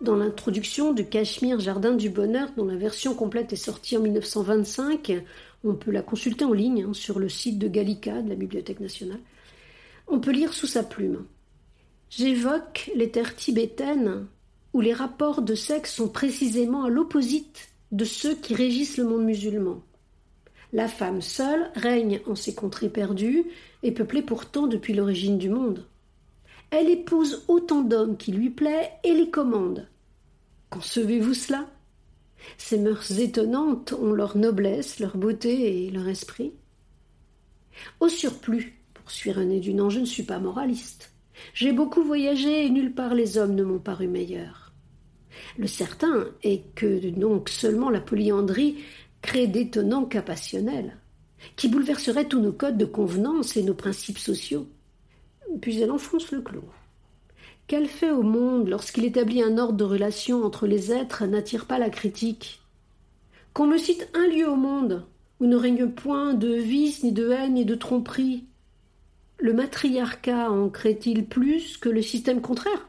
[0.06, 5.24] Dans l'introduction du Cachemire Jardin du Bonheur, dont la version complète est sortie en 1925,
[5.64, 8.78] on peut la consulter en ligne hein, sur le site de Gallica, de la Bibliothèque
[8.78, 9.18] nationale,
[10.06, 11.26] on peut lire sous sa plume.
[12.08, 14.26] J'évoque les terres tibétaines
[14.72, 19.24] où les rapports de sexe sont précisément à l'opposite de ceux qui régissent le monde
[19.24, 19.82] musulman.
[20.72, 23.44] La femme seule règne en ces contrées perdues
[23.82, 25.84] et peuplées pourtant depuis l'origine du monde.
[26.70, 29.88] Elle épouse autant d'hommes qui lui plaît et les commande.
[30.70, 31.66] Concevez-vous cela?
[32.58, 36.52] Ces mœurs étonnantes ont leur noblesse, leur beauté et leur esprit.
[38.00, 41.12] Au surplus, poursuit René Dunant, je ne suis pas moraliste.
[41.54, 44.72] J'ai beaucoup voyagé et nulle part les hommes ne m'ont paru meilleurs.
[45.58, 48.78] Le certain est que donc seulement la polyandrie
[49.22, 50.96] crée d'étonnants cas passionnels,
[51.56, 54.68] qui bouleverseraient tous nos codes de convenance et nos principes sociaux.
[55.60, 56.64] Puis elle enfonce le clou.
[57.66, 61.78] Quel fait au monde, lorsqu'il établit un ordre de relation entre les êtres, n'attire pas
[61.78, 62.60] la critique?
[63.54, 65.04] Qu'on me cite un lieu au monde
[65.40, 68.44] où ne règne point de vice, ni de haine, ni de tromperie,
[69.38, 72.88] le matriarcat en crée-t-il plus que le système contraire?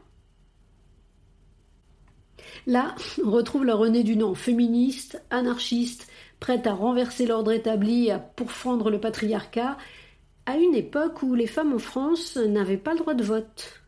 [2.66, 8.18] Là, on retrouve la Renée Dunant, féministe, anarchiste, prête à renverser l'ordre établi et à
[8.18, 9.76] pourfendre le patriarcat,
[10.46, 13.82] à une époque où les femmes en France n'avaient pas le droit de vote.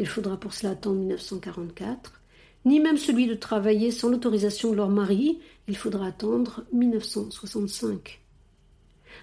[0.00, 2.22] Il faudra pour cela attendre 1944,
[2.64, 8.22] ni même celui de travailler sans l'autorisation de leur mari, il faudra attendre 1965.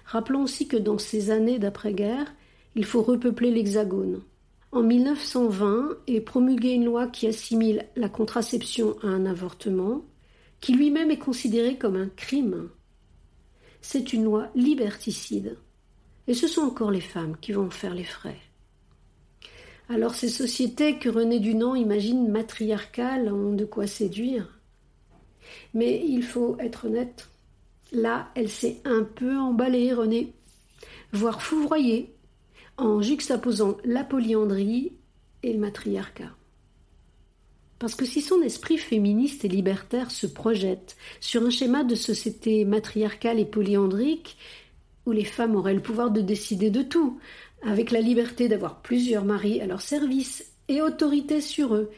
[0.04, 2.32] Rappelons aussi que dans ces années d'après-guerre,
[2.76, 4.22] il faut repeupler l'Hexagone.
[4.70, 10.04] en 1920 et promulgué une loi qui assimile la contraception à un avortement,
[10.60, 12.68] qui lui-même est considéré comme un crime.
[13.80, 15.58] C'est une loi liberticide.
[16.28, 18.38] Et ce sont encore les femmes qui vont en faire les frais.
[19.88, 24.60] Alors ces sociétés que René Dunant imagine matriarcales ont de quoi séduire.
[25.72, 27.28] Mais il faut être honnête.
[27.92, 30.34] Là, elle s'est un peu emballée, René,
[31.12, 32.14] voire foudroyée,
[32.76, 34.92] en juxtaposant la polyandrie
[35.42, 36.32] et le matriarcat.
[37.78, 42.64] Parce que si son esprit féministe et libertaire se projette sur un schéma de société
[42.64, 44.36] matriarcale et polyandrique,
[45.06, 47.18] où les femmes auraient le pouvoir de décider de tout,
[47.62, 51.90] avec la liberté d'avoir plusieurs maris à leur service et autorité sur eux,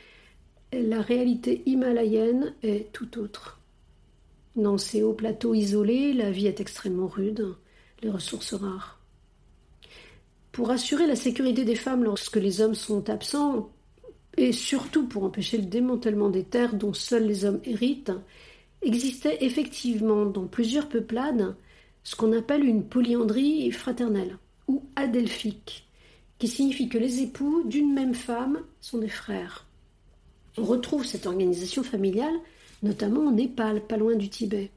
[0.73, 3.61] la réalité himalayenne est tout autre.
[4.57, 7.55] Dans ces hauts plateaux isolés, la vie est extrêmement rude,
[8.03, 9.01] les ressources rares.
[10.53, 13.71] Pour assurer la sécurité des femmes lorsque les hommes sont absents,
[14.37, 18.13] et surtout pour empêcher le démantèlement des terres dont seuls les hommes héritent,
[18.83, 21.55] existait effectivement dans plusieurs peuplades
[22.03, 24.39] ce qu'on appelle une polyandrie fraternelle
[24.71, 25.89] ou adelphique,
[26.39, 29.67] qui signifie que les époux d'une même femme sont des frères.
[30.57, 32.39] On retrouve cette organisation familiale
[32.83, 34.71] notamment au Népal, pas loin du Tibet.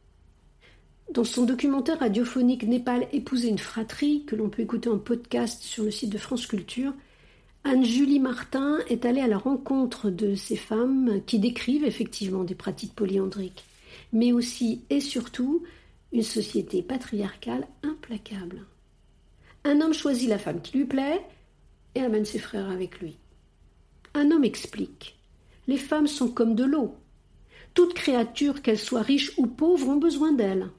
[1.14, 5.84] Dans son documentaire radiophonique Népal épouser une fratrie, que l'on peut écouter en podcast sur
[5.84, 6.94] le site de France Culture,
[7.64, 12.96] Anne-Julie Martin est allée à la rencontre de ces femmes qui décrivent effectivement des pratiques
[12.96, 13.64] polyandriques,
[14.12, 15.64] mais aussi et surtout
[16.12, 18.66] une société patriarcale implacable.
[19.66, 21.22] Un homme choisit la femme qui lui plaît
[21.96, 23.18] et amène ses frères avec lui.
[24.14, 25.18] Un homme explique
[25.68, 26.96] Les femmes sont comme de l'eau.
[27.74, 30.70] Toute créature, qu'elle soit riche ou pauvre, ont besoin d'elle.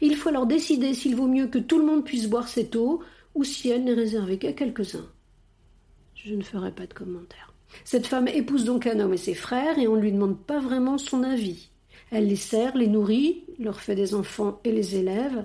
[0.00, 3.02] Il faut alors décider s'il vaut mieux que tout le monde puisse boire cette eau
[3.34, 5.08] ou si elle n'est réservée qu'à quelques-uns.
[6.14, 7.52] Je ne ferai pas de commentaire.
[7.84, 10.58] Cette femme épouse donc un homme et ses frères et on ne lui demande pas
[10.58, 11.68] vraiment son avis.
[12.10, 15.44] Elle les sert, les nourrit, leur fait des enfants et les élève.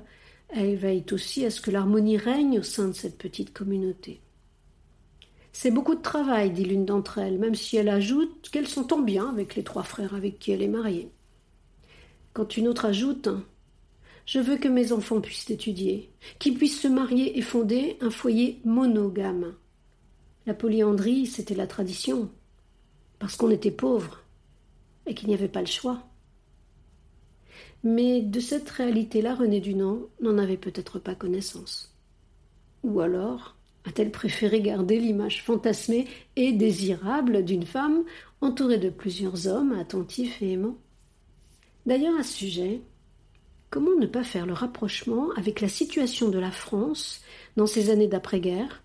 [0.56, 4.22] Elle veille aussi à ce que l'harmonie règne au sein de cette petite communauté.
[5.52, 9.30] C'est beaucoup de travail, dit l'une d'entre elles, même si elle ajoute qu'elle s'entend bien
[9.30, 11.10] avec les trois frères avec qui elle est mariée.
[12.34, 13.30] Quand une autre ajoute
[14.26, 18.62] Je veux que mes enfants puissent étudier, qu'ils puissent se marier et fonder un foyer
[18.64, 19.56] monogame.
[20.46, 22.30] La polyandrie, c'était la tradition,
[23.18, 24.22] parce qu'on était pauvre
[25.08, 26.04] et qu'il n'y avait pas le choix.
[27.84, 31.94] Mais de cette réalité-là, René Dunant n'en avait peut-être pas connaissance.
[32.84, 38.04] Ou alors a-t-elle préféré garder l'image fantasmée et désirable d'une femme
[38.40, 40.78] entourée de plusieurs hommes attentifs et aimants?
[41.86, 42.82] D'ailleurs, à ce sujet,
[43.70, 47.22] comment ne pas faire le rapprochement avec la situation de la France
[47.58, 48.84] dans ces années d'après-guerre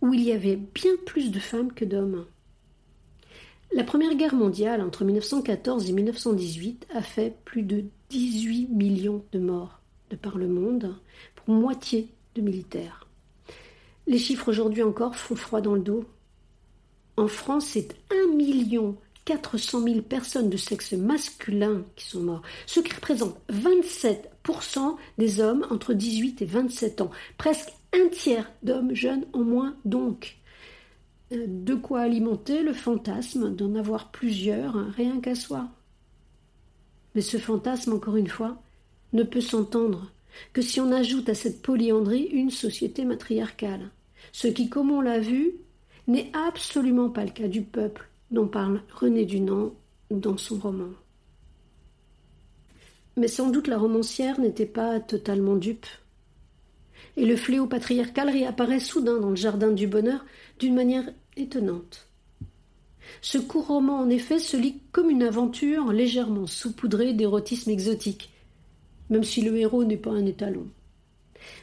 [0.00, 2.24] où il y avait bien plus de femmes que d'hommes?
[3.72, 9.38] La Première Guerre mondiale entre 1914 et 1918 a fait plus de 18 millions de
[9.38, 10.94] morts de par le monde,
[11.34, 13.06] pour moitié de militaires.
[14.06, 16.04] Les chiffres aujourd'hui encore font froid dans le dos.
[17.18, 22.80] En France, c'est 1 million 400 000 personnes de sexe masculin qui sont morts, ce
[22.80, 29.26] qui représente 27% des hommes entre 18 et 27 ans, presque un tiers d'hommes jeunes
[29.34, 30.37] en moins donc.
[31.30, 35.68] De quoi alimenter le fantasme d'en avoir plusieurs rien qu'à soi.
[37.14, 38.62] Mais ce fantasme, encore une fois,
[39.12, 40.10] ne peut s'entendre
[40.52, 43.90] que si on ajoute à cette polyandrie une société matriarcale,
[44.32, 45.52] ce qui, comme on l'a vu,
[46.06, 49.74] n'est absolument pas le cas du peuple dont parle René Dunant
[50.10, 50.90] dans son roman.
[53.16, 55.86] Mais sans doute la romancière n'était pas totalement dupe
[57.18, 60.24] et le fléau patriarcal réapparaît soudain dans le jardin du bonheur
[60.60, 62.06] d'une manière étonnante.
[63.20, 68.30] Ce court roman, en effet, se lit comme une aventure légèrement saupoudrée d'érotisme exotique,
[69.10, 70.68] même si le héros n'est pas un étalon.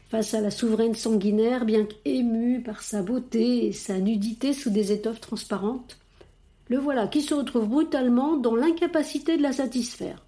[0.10, 4.92] Face à la souveraine sanguinaire, bien qu'émue par sa beauté et sa nudité sous des
[4.92, 5.98] étoffes transparentes,
[6.67, 10.25] le voilà qui se retrouve brutalement dans l'incapacité de la satisfaire.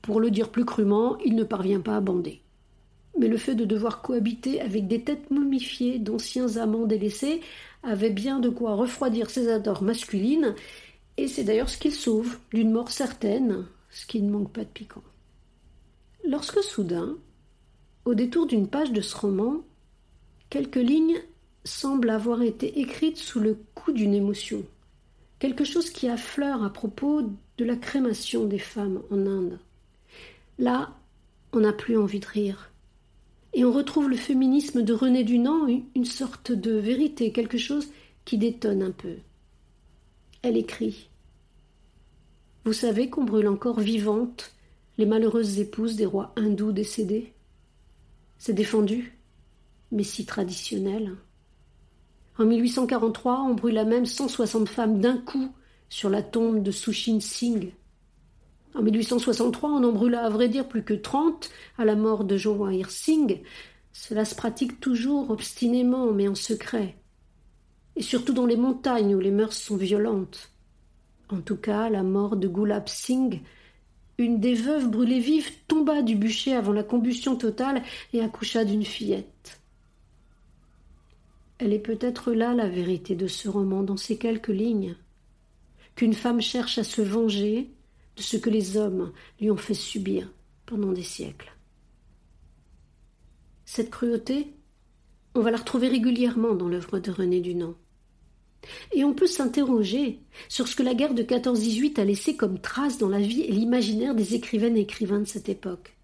[0.00, 2.43] Pour le dire plus crûment, il ne parvient pas à bander
[3.18, 7.40] mais le fait de devoir cohabiter avec des têtes momifiées d'anciens amants délaissés
[7.82, 10.54] avait bien de quoi refroidir ses adores masculines,
[11.16, 14.68] et c'est d'ailleurs ce qu'il sauve d'une mort certaine, ce qui ne manque pas de
[14.68, 15.02] piquant.
[16.24, 17.16] Lorsque soudain,
[18.04, 19.60] au détour d'une page de ce roman,
[20.50, 21.20] quelques lignes
[21.64, 24.64] semblent avoir été écrites sous le coup d'une émotion,
[25.38, 27.22] quelque chose qui affleure à propos
[27.58, 29.58] de la crémation des femmes en Inde.
[30.58, 30.94] Là,
[31.52, 32.70] on n'a plus envie de rire
[33.54, 37.88] et on retrouve le féminisme de René Dunant, une sorte de vérité, quelque chose
[38.24, 39.16] qui détonne un peu.
[40.42, 41.08] Elle écrit
[42.64, 44.52] Vous savez qu'on brûle encore vivantes
[44.98, 47.32] les malheureuses épouses des rois hindous décédés
[48.38, 49.16] C'est défendu,
[49.92, 51.16] mais si traditionnel.
[52.38, 55.52] En 1843, on brûla même 160 femmes d'un coup
[55.88, 57.72] sur la tombe de Sushin Singh.
[58.74, 62.36] En 1863, on en brûla à vrai dire plus que 30 à la mort de
[62.36, 63.42] Jawahir Singh.
[63.92, 66.96] Cela se pratique toujours obstinément, mais en secret.
[67.94, 70.50] Et surtout dans les montagnes où les mœurs sont violentes.
[71.30, 73.40] En tout cas, la mort de Gulab Singh,
[74.18, 78.84] une des veuves brûlées vives, tomba du bûcher avant la combustion totale et accoucha d'une
[78.84, 79.60] fillette.
[81.58, 84.96] Elle est peut-être là la vérité de ce roman dans ces quelques lignes.
[85.94, 87.70] Qu'une femme cherche à se venger
[88.16, 90.30] de ce que les hommes lui ont fait subir
[90.66, 91.52] pendant des siècles.
[93.64, 94.54] Cette cruauté,
[95.34, 97.74] on va la retrouver régulièrement dans l'œuvre de René Dunant.
[98.92, 102.98] Et on peut s'interroger sur ce que la guerre de 14-18 a laissé comme trace
[102.98, 105.96] dans la vie et l'imaginaire des écrivaines et écrivains de cette époque.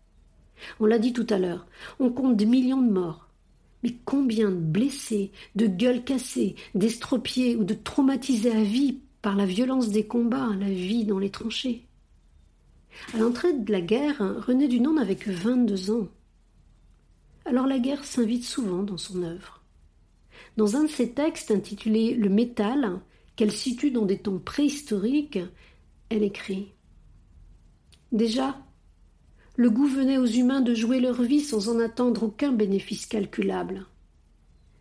[0.78, 1.66] On l'a dit tout à l'heure,
[2.00, 3.28] on compte des millions de morts.
[3.82, 9.46] Mais combien de blessés, de gueules cassées, d'estropiés ou de traumatisés à vie par la
[9.46, 11.86] violence des combats, la vie dans les tranchées
[13.14, 16.08] À l'entrée de la guerre, René Dunant n'avait que 22 ans.
[17.44, 19.62] Alors la guerre s'invite souvent dans son œuvre.
[20.56, 23.00] Dans un de ses textes intitulé Le métal,
[23.36, 25.38] qu'elle situe dans des temps préhistoriques,
[26.08, 26.72] elle écrit
[28.12, 28.58] Déjà,
[29.56, 33.86] le goût venait aux humains de jouer leur vie sans en attendre aucun bénéfice calculable.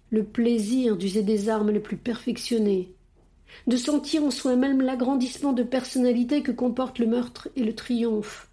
[0.10, 2.94] Le plaisir d'user des armes les plus perfectionnées,
[3.68, 8.50] de sentir en soi-même l'agrandissement de personnalité que comporte le meurtre et le triomphe,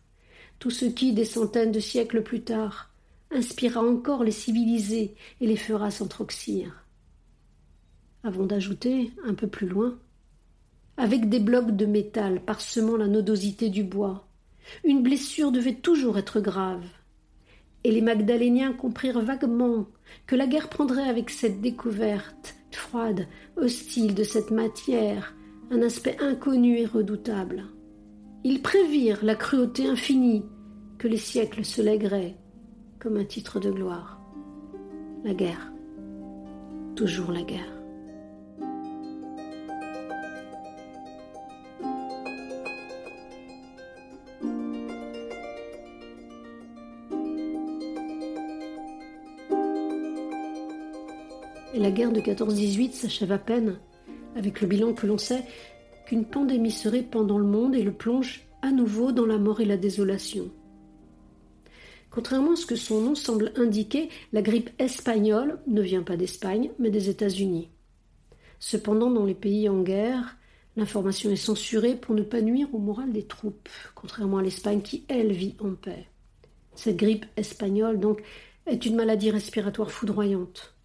[0.58, 2.90] tout ce qui, des centaines de siècles plus tard,
[3.30, 6.84] inspira encore les civilisés et les fera s'entroxir.
[8.22, 9.98] Avant d'ajouter, un peu plus loin,
[10.96, 14.26] avec des blocs de métal parsemant la nodosité du bois,
[14.84, 16.84] une blessure devait toujours être grave.
[17.84, 19.86] Et les Magdaléniens comprirent vaguement
[20.26, 25.34] que la guerre prendrait avec cette découverte froide, hostile de cette matière,
[25.70, 27.64] un aspect inconnu et redoutable.
[28.44, 30.44] Ils prévirent la cruauté infinie
[30.98, 32.36] que les siècles se lègueraient
[33.00, 34.20] comme un titre de gloire.
[35.24, 35.72] La guerre.
[36.94, 37.75] Toujours la guerre.
[51.86, 53.78] La guerre de 14-18 s'achève à peine,
[54.34, 55.44] avec le bilan que l'on sait
[56.04, 59.60] qu'une pandémie se répand dans le monde et le plonge à nouveau dans la mort
[59.60, 60.50] et la désolation.
[62.10, 66.72] Contrairement à ce que son nom semble indiquer, la grippe espagnole ne vient pas d'Espagne,
[66.80, 67.68] mais des États-Unis.
[68.58, 70.38] Cependant, dans les pays en guerre,
[70.76, 75.04] l'information est censurée pour ne pas nuire au moral des troupes, contrairement à l'Espagne qui,
[75.06, 76.08] elle, vit en paix.
[76.74, 78.24] Cette grippe espagnole, donc,
[78.66, 80.75] est une maladie respiratoire foudroyante.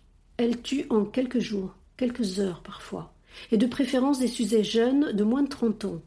[0.41, 3.13] Elle tue en quelques jours, quelques heures parfois,
[3.51, 6.01] et de préférence des sujets jeunes de moins de 30 ans.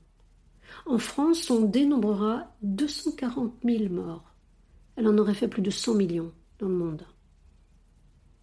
[0.86, 4.34] En France, on dénombrera 240 000 morts.
[4.96, 7.06] Elle en aurait fait plus de 100 millions dans le monde.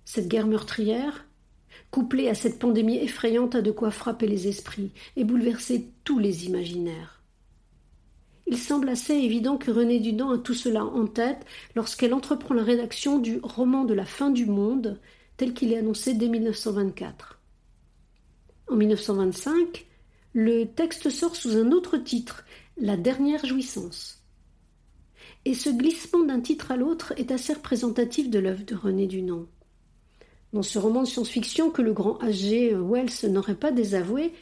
[0.05, 1.25] Cette guerre meurtrière,
[1.89, 6.45] couplée à cette pandémie effrayante, a de quoi frapper les esprits et bouleverser tous les
[6.45, 7.21] imaginaires.
[8.47, 12.63] Il semble assez évident que René Dunant a tout cela en tête lorsqu'elle entreprend la
[12.63, 14.97] rédaction du roman de la fin du monde
[15.41, 17.39] tel qu'il est annoncé dès 1924.
[18.69, 19.87] En 1925,
[20.33, 22.45] le texte sort sous un autre titre,
[22.77, 24.23] La dernière jouissance.
[25.45, 29.47] Et ce glissement d'un titre à l'autre est assez représentatif de l'œuvre de René Dunant.
[30.53, 32.75] Dans ce roman de science-fiction que le grand H.G.
[32.75, 34.33] Wells n'aurait pas désavoué,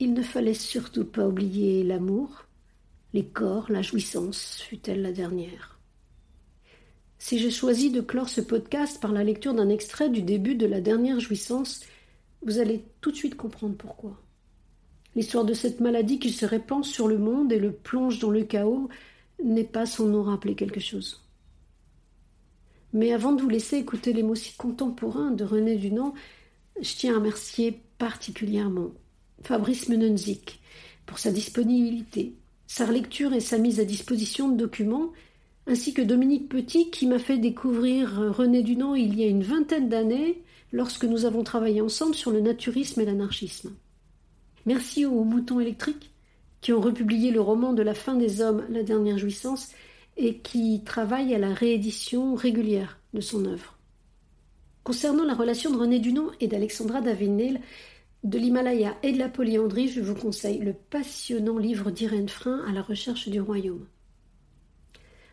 [0.00, 2.46] il ne fallait surtout pas oublier l'amour,
[3.14, 5.75] les corps, la jouissance, fut-elle la dernière.
[7.26, 10.64] Si j'ai choisi de clore ce podcast par la lecture d'un extrait du début de
[10.64, 11.80] La dernière jouissance,
[12.42, 14.22] vous allez tout de suite comprendre pourquoi.
[15.16, 18.44] L'histoire de cette maladie qui se répand sur le monde et le plonge dans le
[18.44, 18.88] chaos
[19.42, 21.24] n'est pas sans nous rappeler quelque chose.
[22.92, 26.14] Mais avant de vous laisser écouter les mots si contemporains de René Dunant,
[26.80, 28.92] je tiens à remercier particulièrement
[29.42, 30.60] Fabrice Menenzik
[31.06, 32.34] pour sa disponibilité,
[32.68, 35.10] sa lecture et sa mise à disposition de documents
[35.66, 39.42] ainsi que Dominique Petit qui m'a fait découvrir euh, René Dunant il y a une
[39.42, 40.42] vingtaine d'années
[40.72, 43.72] lorsque nous avons travaillé ensemble sur le naturisme et l'anarchisme.
[44.64, 46.10] Merci aux moutons électriques
[46.60, 49.70] qui ont republié le roman de la fin des hommes, La dernière jouissance,
[50.16, 53.78] et qui travaillent à la réédition régulière de son œuvre.
[54.82, 57.60] Concernant la relation de René Dunant et d'Alexandra Davinel,
[58.24, 62.72] De l'Himalaya et de la polyandrie, je vous conseille le passionnant livre d'Irène Frein à
[62.72, 63.86] la recherche du royaume.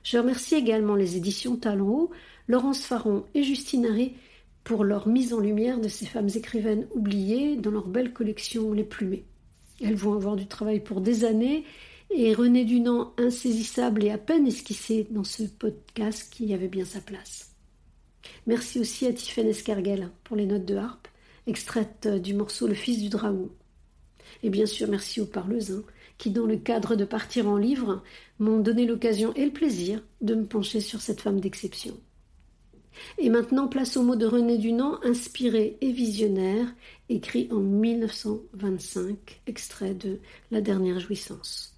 [0.04, 2.12] Je remercie également les éditions Talon Haut,
[2.48, 4.14] Laurence Faron et Justine Harry
[4.64, 8.84] pour leur mise en lumière de ces femmes écrivaines oubliées dans leur belle collection Les
[8.84, 9.26] Plumées.
[9.82, 11.64] Elles vont avoir du travail pour des années
[12.10, 17.02] et René Dunant, insaisissable et à peine esquissé dans ce podcast qui avait bien sa
[17.02, 17.52] place.
[18.46, 21.08] Merci aussi à Tiffaine Escarguel pour les notes de harpe,
[21.48, 23.50] extraites du morceau Le Fils du Dragon.
[24.44, 25.84] Et bien sûr, merci aux parleuses, hein,
[26.18, 28.04] qui, dans le cadre de partir en livre,
[28.40, 31.98] m'ont donné l'occasion et le plaisir de me pencher sur cette femme d'exception.
[33.18, 36.68] Et maintenant, place au mot de René Dunant, inspiré et visionnaire,
[37.10, 40.20] écrit en 1925, extrait de
[40.52, 41.76] La dernière jouissance.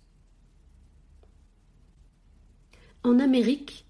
[3.03, 3.85] En Amérique,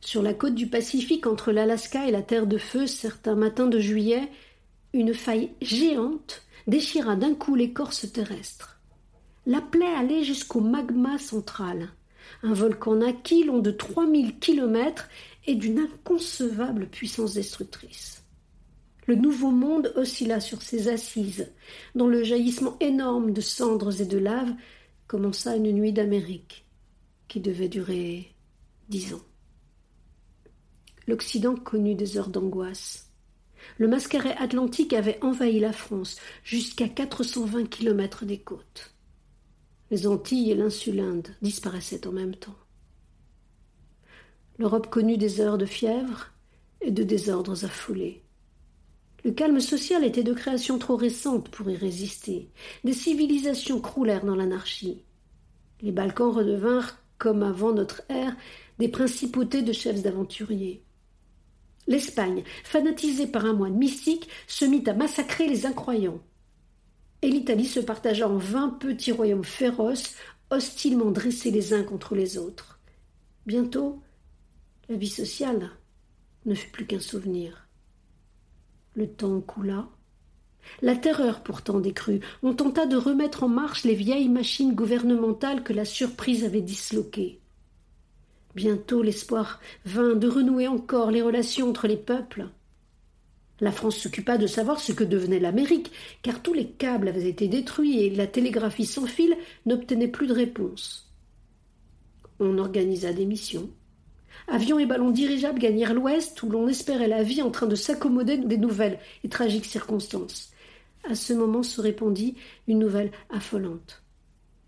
[0.00, 3.78] sur la côte du Pacifique entre l'Alaska et la Terre de Feu, certains matins de
[3.78, 4.30] juillet,
[4.92, 8.75] une faille géante déchira d'un coup l'écorce terrestre.
[9.48, 11.90] La plaie allait jusqu'au magma central,
[12.42, 15.08] un volcan naquit long de 3000 kilomètres
[15.46, 18.24] et d'une inconcevable puissance destructrice.
[19.06, 21.52] Le nouveau monde oscilla sur ses assises,
[21.94, 24.52] dont le jaillissement énorme de cendres et de lave
[25.06, 26.66] commença une nuit d'Amérique,
[27.28, 28.34] qui devait durer
[28.88, 29.22] dix ans.
[31.06, 33.12] L'Occident connut des heures d'angoisse.
[33.78, 38.95] Le mascaret atlantique avait envahi la France jusqu'à 420 kilomètres des côtes.
[39.90, 42.56] Les Antilles et l'insulinde disparaissaient en même temps.
[44.58, 46.32] L'Europe connut des heures de fièvre
[46.80, 48.22] et de désordres affolés.
[49.24, 52.48] Le calme social était de création trop récente pour y résister.
[52.84, 55.02] Des civilisations croulèrent dans l'anarchie.
[55.82, 58.36] Les Balkans redevinrent, comme avant notre ère,
[58.78, 60.82] des principautés de chefs d'aventuriers.
[61.86, 66.20] L'Espagne, fanatisée par un moine mystique, se mit à massacrer les incroyants.
[67.22, 70.14] Et l'Italie se partagea en vingt petits royaumes féroces,
[70.50, 72.78] hostilement dressés les uns contre les autres.
[73.46, 74.00] Bientôt,
[74.88, 75.70] la vie sociale
[76.44, 77.68] ne fut plus qu'un souvenir.
[78.94, 79.88] Le temps coula.
[80.82, 82.22] La terreur pourtant décrut.
[82.42, 87.40] On tenta de remettre en marche les vieilles machines gouvernementales que la surprise avait disloquées.
[88.54, 92.48] Bientôt l'espoir vint de renouer encore les relations entre les peuples.
[93.60, 95.90] La France s'occupa de savoir ce que devenait l'Amérique,
[96.22, 99.34] car tous les câbles avaient été détruits et la télégraphie sans fil
[99.64, 101.10] n'obtenait plus de réponse.
[102.38, 103.70] On organisa des missions.
[104.48, 108.36] Avions et ballons dirigeables gagnèrent l'Ouest, où l'on espérait la vie en train de s'accommoder
[108.36, 110.52] des nouvelles et tragiques circonstances.
[111.08, 112.36] À ce moment se répandit
[112.68, 114.02] une nouvelle affolante.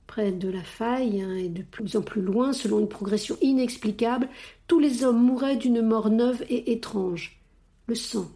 [0.06, 4.30] Près de la faille, hein, et de plus en plus loin, selon une progression inexplicable,
[4.66, 7.38] tous les hommes mouraient d'une mort neuve et étrange.
[7.86, 8.30] Le sang,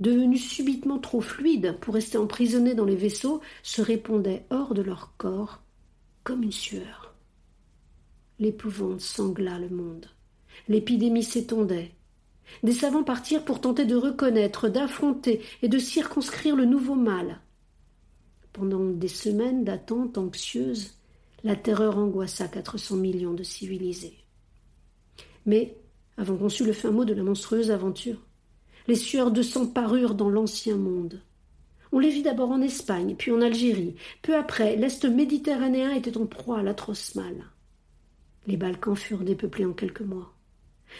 [0.00, 5.14] devenu subitement trop fluide pour rester emprisonné dans les vaisseaux, se répandait hors de leur
[5.16, 5.62] corps
[6.24, 7.14] comme une sueur.
[8.38, 10.06] L'épouvante sangla le monde.
[10.68, 11.92] L'épidémie s'étendait.
[12.62, 17.40] Des savants partirent pour tenter de reconnaître, d'affronter et de circonscrire le nouveau mal.
[18.52, 20.94] Pendant des semaines d'attente anxieuse,
[21.44, 24.18] la terreur angoissa quatre cents millions de civilisés.
[25.46, 25.76] Mais,
[26.16, 28.18] avant qu'on sût le fin mot de la monstrueuse aventure,
[28.88, 31.20] les sueurs de sang parurent dans l'ancien monde.
[31.92, 33.94] On les vit d'abord en Espagne, puis en Algérie.
[34.22, 37.44] Peu après, l'Est méditerranéen était en proie à l'atroce mal.
[38.46, 40.34] Les Balkans furent dépeuplés en quelques mois.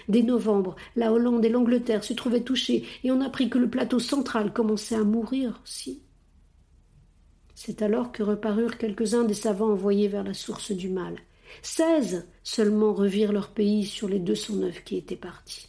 [0.09, 3.99] Dès novembre, la Hollande et l'Angleterre se trouvaient touchées, et on apprit que le plateau
[3.99, 6.03] central commençait à mourir aussi.
[7.55, 11.16] C'est alors que reparurent quelques-uns des savants envoyés vers la source du mal.
[11.62, 15.68] Seize seulement revirent leur pays sur les deux cent neuf qui étaient partis.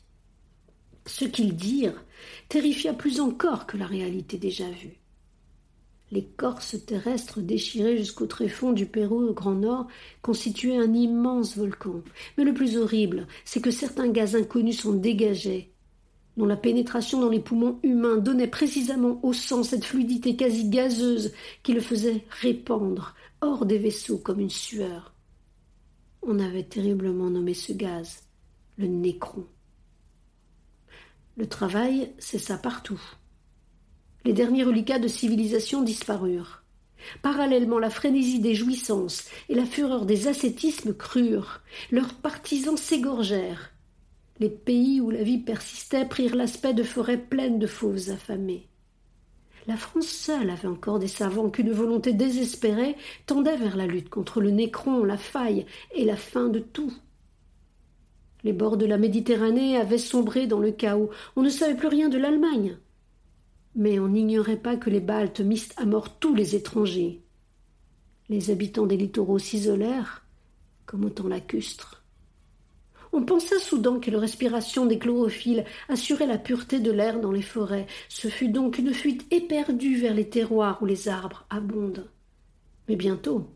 [1.05, 2.03] Ce qu'ils dirent
[2.47, 4.99] terrifia plus encore que la réalité déjà vue.
[6.11, 9.87] L'écorce terrestre déchirée jusqu'au tréfonds du Pérou au Grand Nord
[10.23, 12.01] constituait un immense volcan.
[12.37, 15.69] Mais le plus horrible, c'est que certains gaz inconnus s'en dégageaient,
[16.35, 21.31] dont la pénétration dans les poumons humains donnait précisément au sang cette fluidité quasi gazeuse
[21.61, 25.13] qui le faisait répandre hors des vaisseaux comme une sueur.
[26.23, 28.23] On avait terriblement nommé ce gaz
[28.77, 29.45] le nécron.
[31.37, 33.01] Le travail cessa partout
[34.25, 36.63] les derniers reliquats de civilisation disparurent.
[37.21, 41.61] Parallèlement, la frénésie des jouissances et la fureur des ascétismes crurent.
[41.91, 43.71] Leurs partisans s'égorgèrent.
[44.39, 48.67] Les pays où la vie persistait prirent l'aspect de forêts pleines de fauves affamés.
[49.67, 54.41] La France seule avait encore des savants qu'une volonté désespérée tendait vers la lutte contre
[54.41, 56.93] le nécron, la faille et la fin de tout.
[58.43, 61.09] Les bords de la Méditerranée avaient sombré dans le chaos.
[61.35, 62.77] On ne savait plus rien de l'Allemagne.
[63.75, 67.21] Mais on n'ignorait pas que les Baltes misent à mort tous les étrangers.
[68.29, 70.25] Les habitants des littoraux s'isolèrent,
[70.85, 72.03] comme au temps lacustre.
[73.11, 77.41] On pensa soudain que la respiration des chlorophylles assurait la pureté de l'air dans les
[77.41, 77.87] forêts.
[78.07, 82.07] Ce fut donc une fuite éperdue vers les terroirs où les arbres abondent.
[82.87, 83.49] Mais bientôt,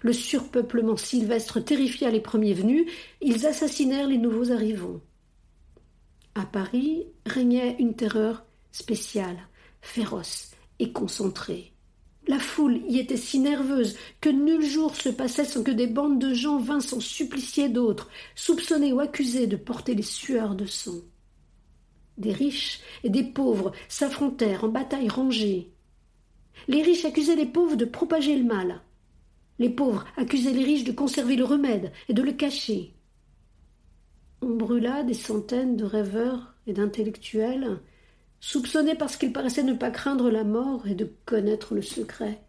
[0.00, 2.90] le surpeuplement sylvestre terrifia les premiers venus,
[3.20, 5.00] ils assassinèrent les nouveaux arrivants.
[6.34, 9.48] À Paris régnait une terreur spéciale,
[9.82, 11.72] féroce et concentrée.
[12.28, 16.20] La foule y était si nerveuse que nul jour se passait sans que des bandes
[16.20, 21.00] de gens vinssent en supplicier d'autres, soupçonnés ou accusés de porter les sueurs de sang.
[22.18, 25.72] Des riches et des pauvres s'affrontèrent en bataille rangée.
[26.68, 28.82] Les riches accusaient les pauvres de propager le mal.
[29.58, 32.94] Les pauvres accusaient les riches de conserver le remède et de le cacher.
[34.40, 37.80] On brûla des centaines de rêveurs et d'intellectuels
[38.40, 42.42] soupçonné parce qu'il paraissait ne pas craindre la mort et de connaître le secret.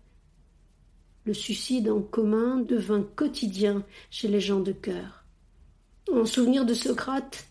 [1.25, 5.23] Le suicide en commun devint quotidien chez les gens de cœur.
[6.11, 7.45] En souvenir de Socrate,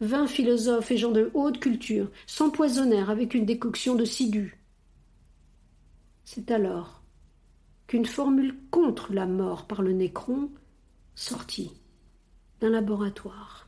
[0.00, 4.58] vingt philosophes et gens de haute culture s'empoisonnèrent avec une décoction de ciguë.
[6.24, 6.97] C'est alors
[7.88, 10.50] qu'une formule contre la mort par le nécron
[11.14, 11.72] sortit
[12.60, 13.66] d'un laboratoire.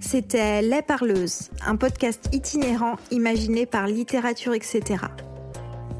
[0.00, 5.04] C'était Les Parleuses, un podcast itinérant imaginé par Littérature, etc.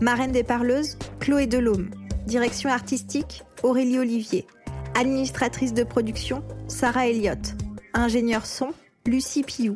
[0.01, 1.91] Marraine des Parleuses, Chloé Delhomme.
[2.27, 4.47] Direction artistique, Aurélie Olivier.
[4.95, 7.55] Administratrice de production, Sarah Elliott.
[7.93, 8.73] Ingénieur son,
[9.07, 9.75] Lucie Piou.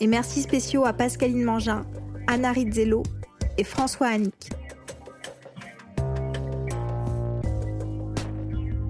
[0.00, 1.86] Et merci spéciaux à Pascaline Mangin,
[2.26, 3.02] Anna Rizzello
[3.56, 4.50] et François Annick.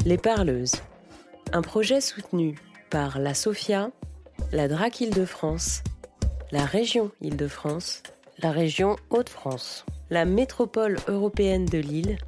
[0.05, 0.77] Les Parleuses,
[1.53, 2.59] un projet soutenu
[2.91, 3.91] par la Sophia,
[4.53, 5.83] la DRAC Île-de-France,
[6.51, 8.03] la région Île-de-France,
[8.39, 12.19] la région Hauts-de-France, la métropole européenne de Lille,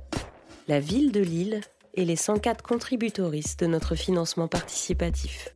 [0.68, 1.60] la ville de Lille
[1.94, 5.54] et les 104 contributoristes de notre financement participatif.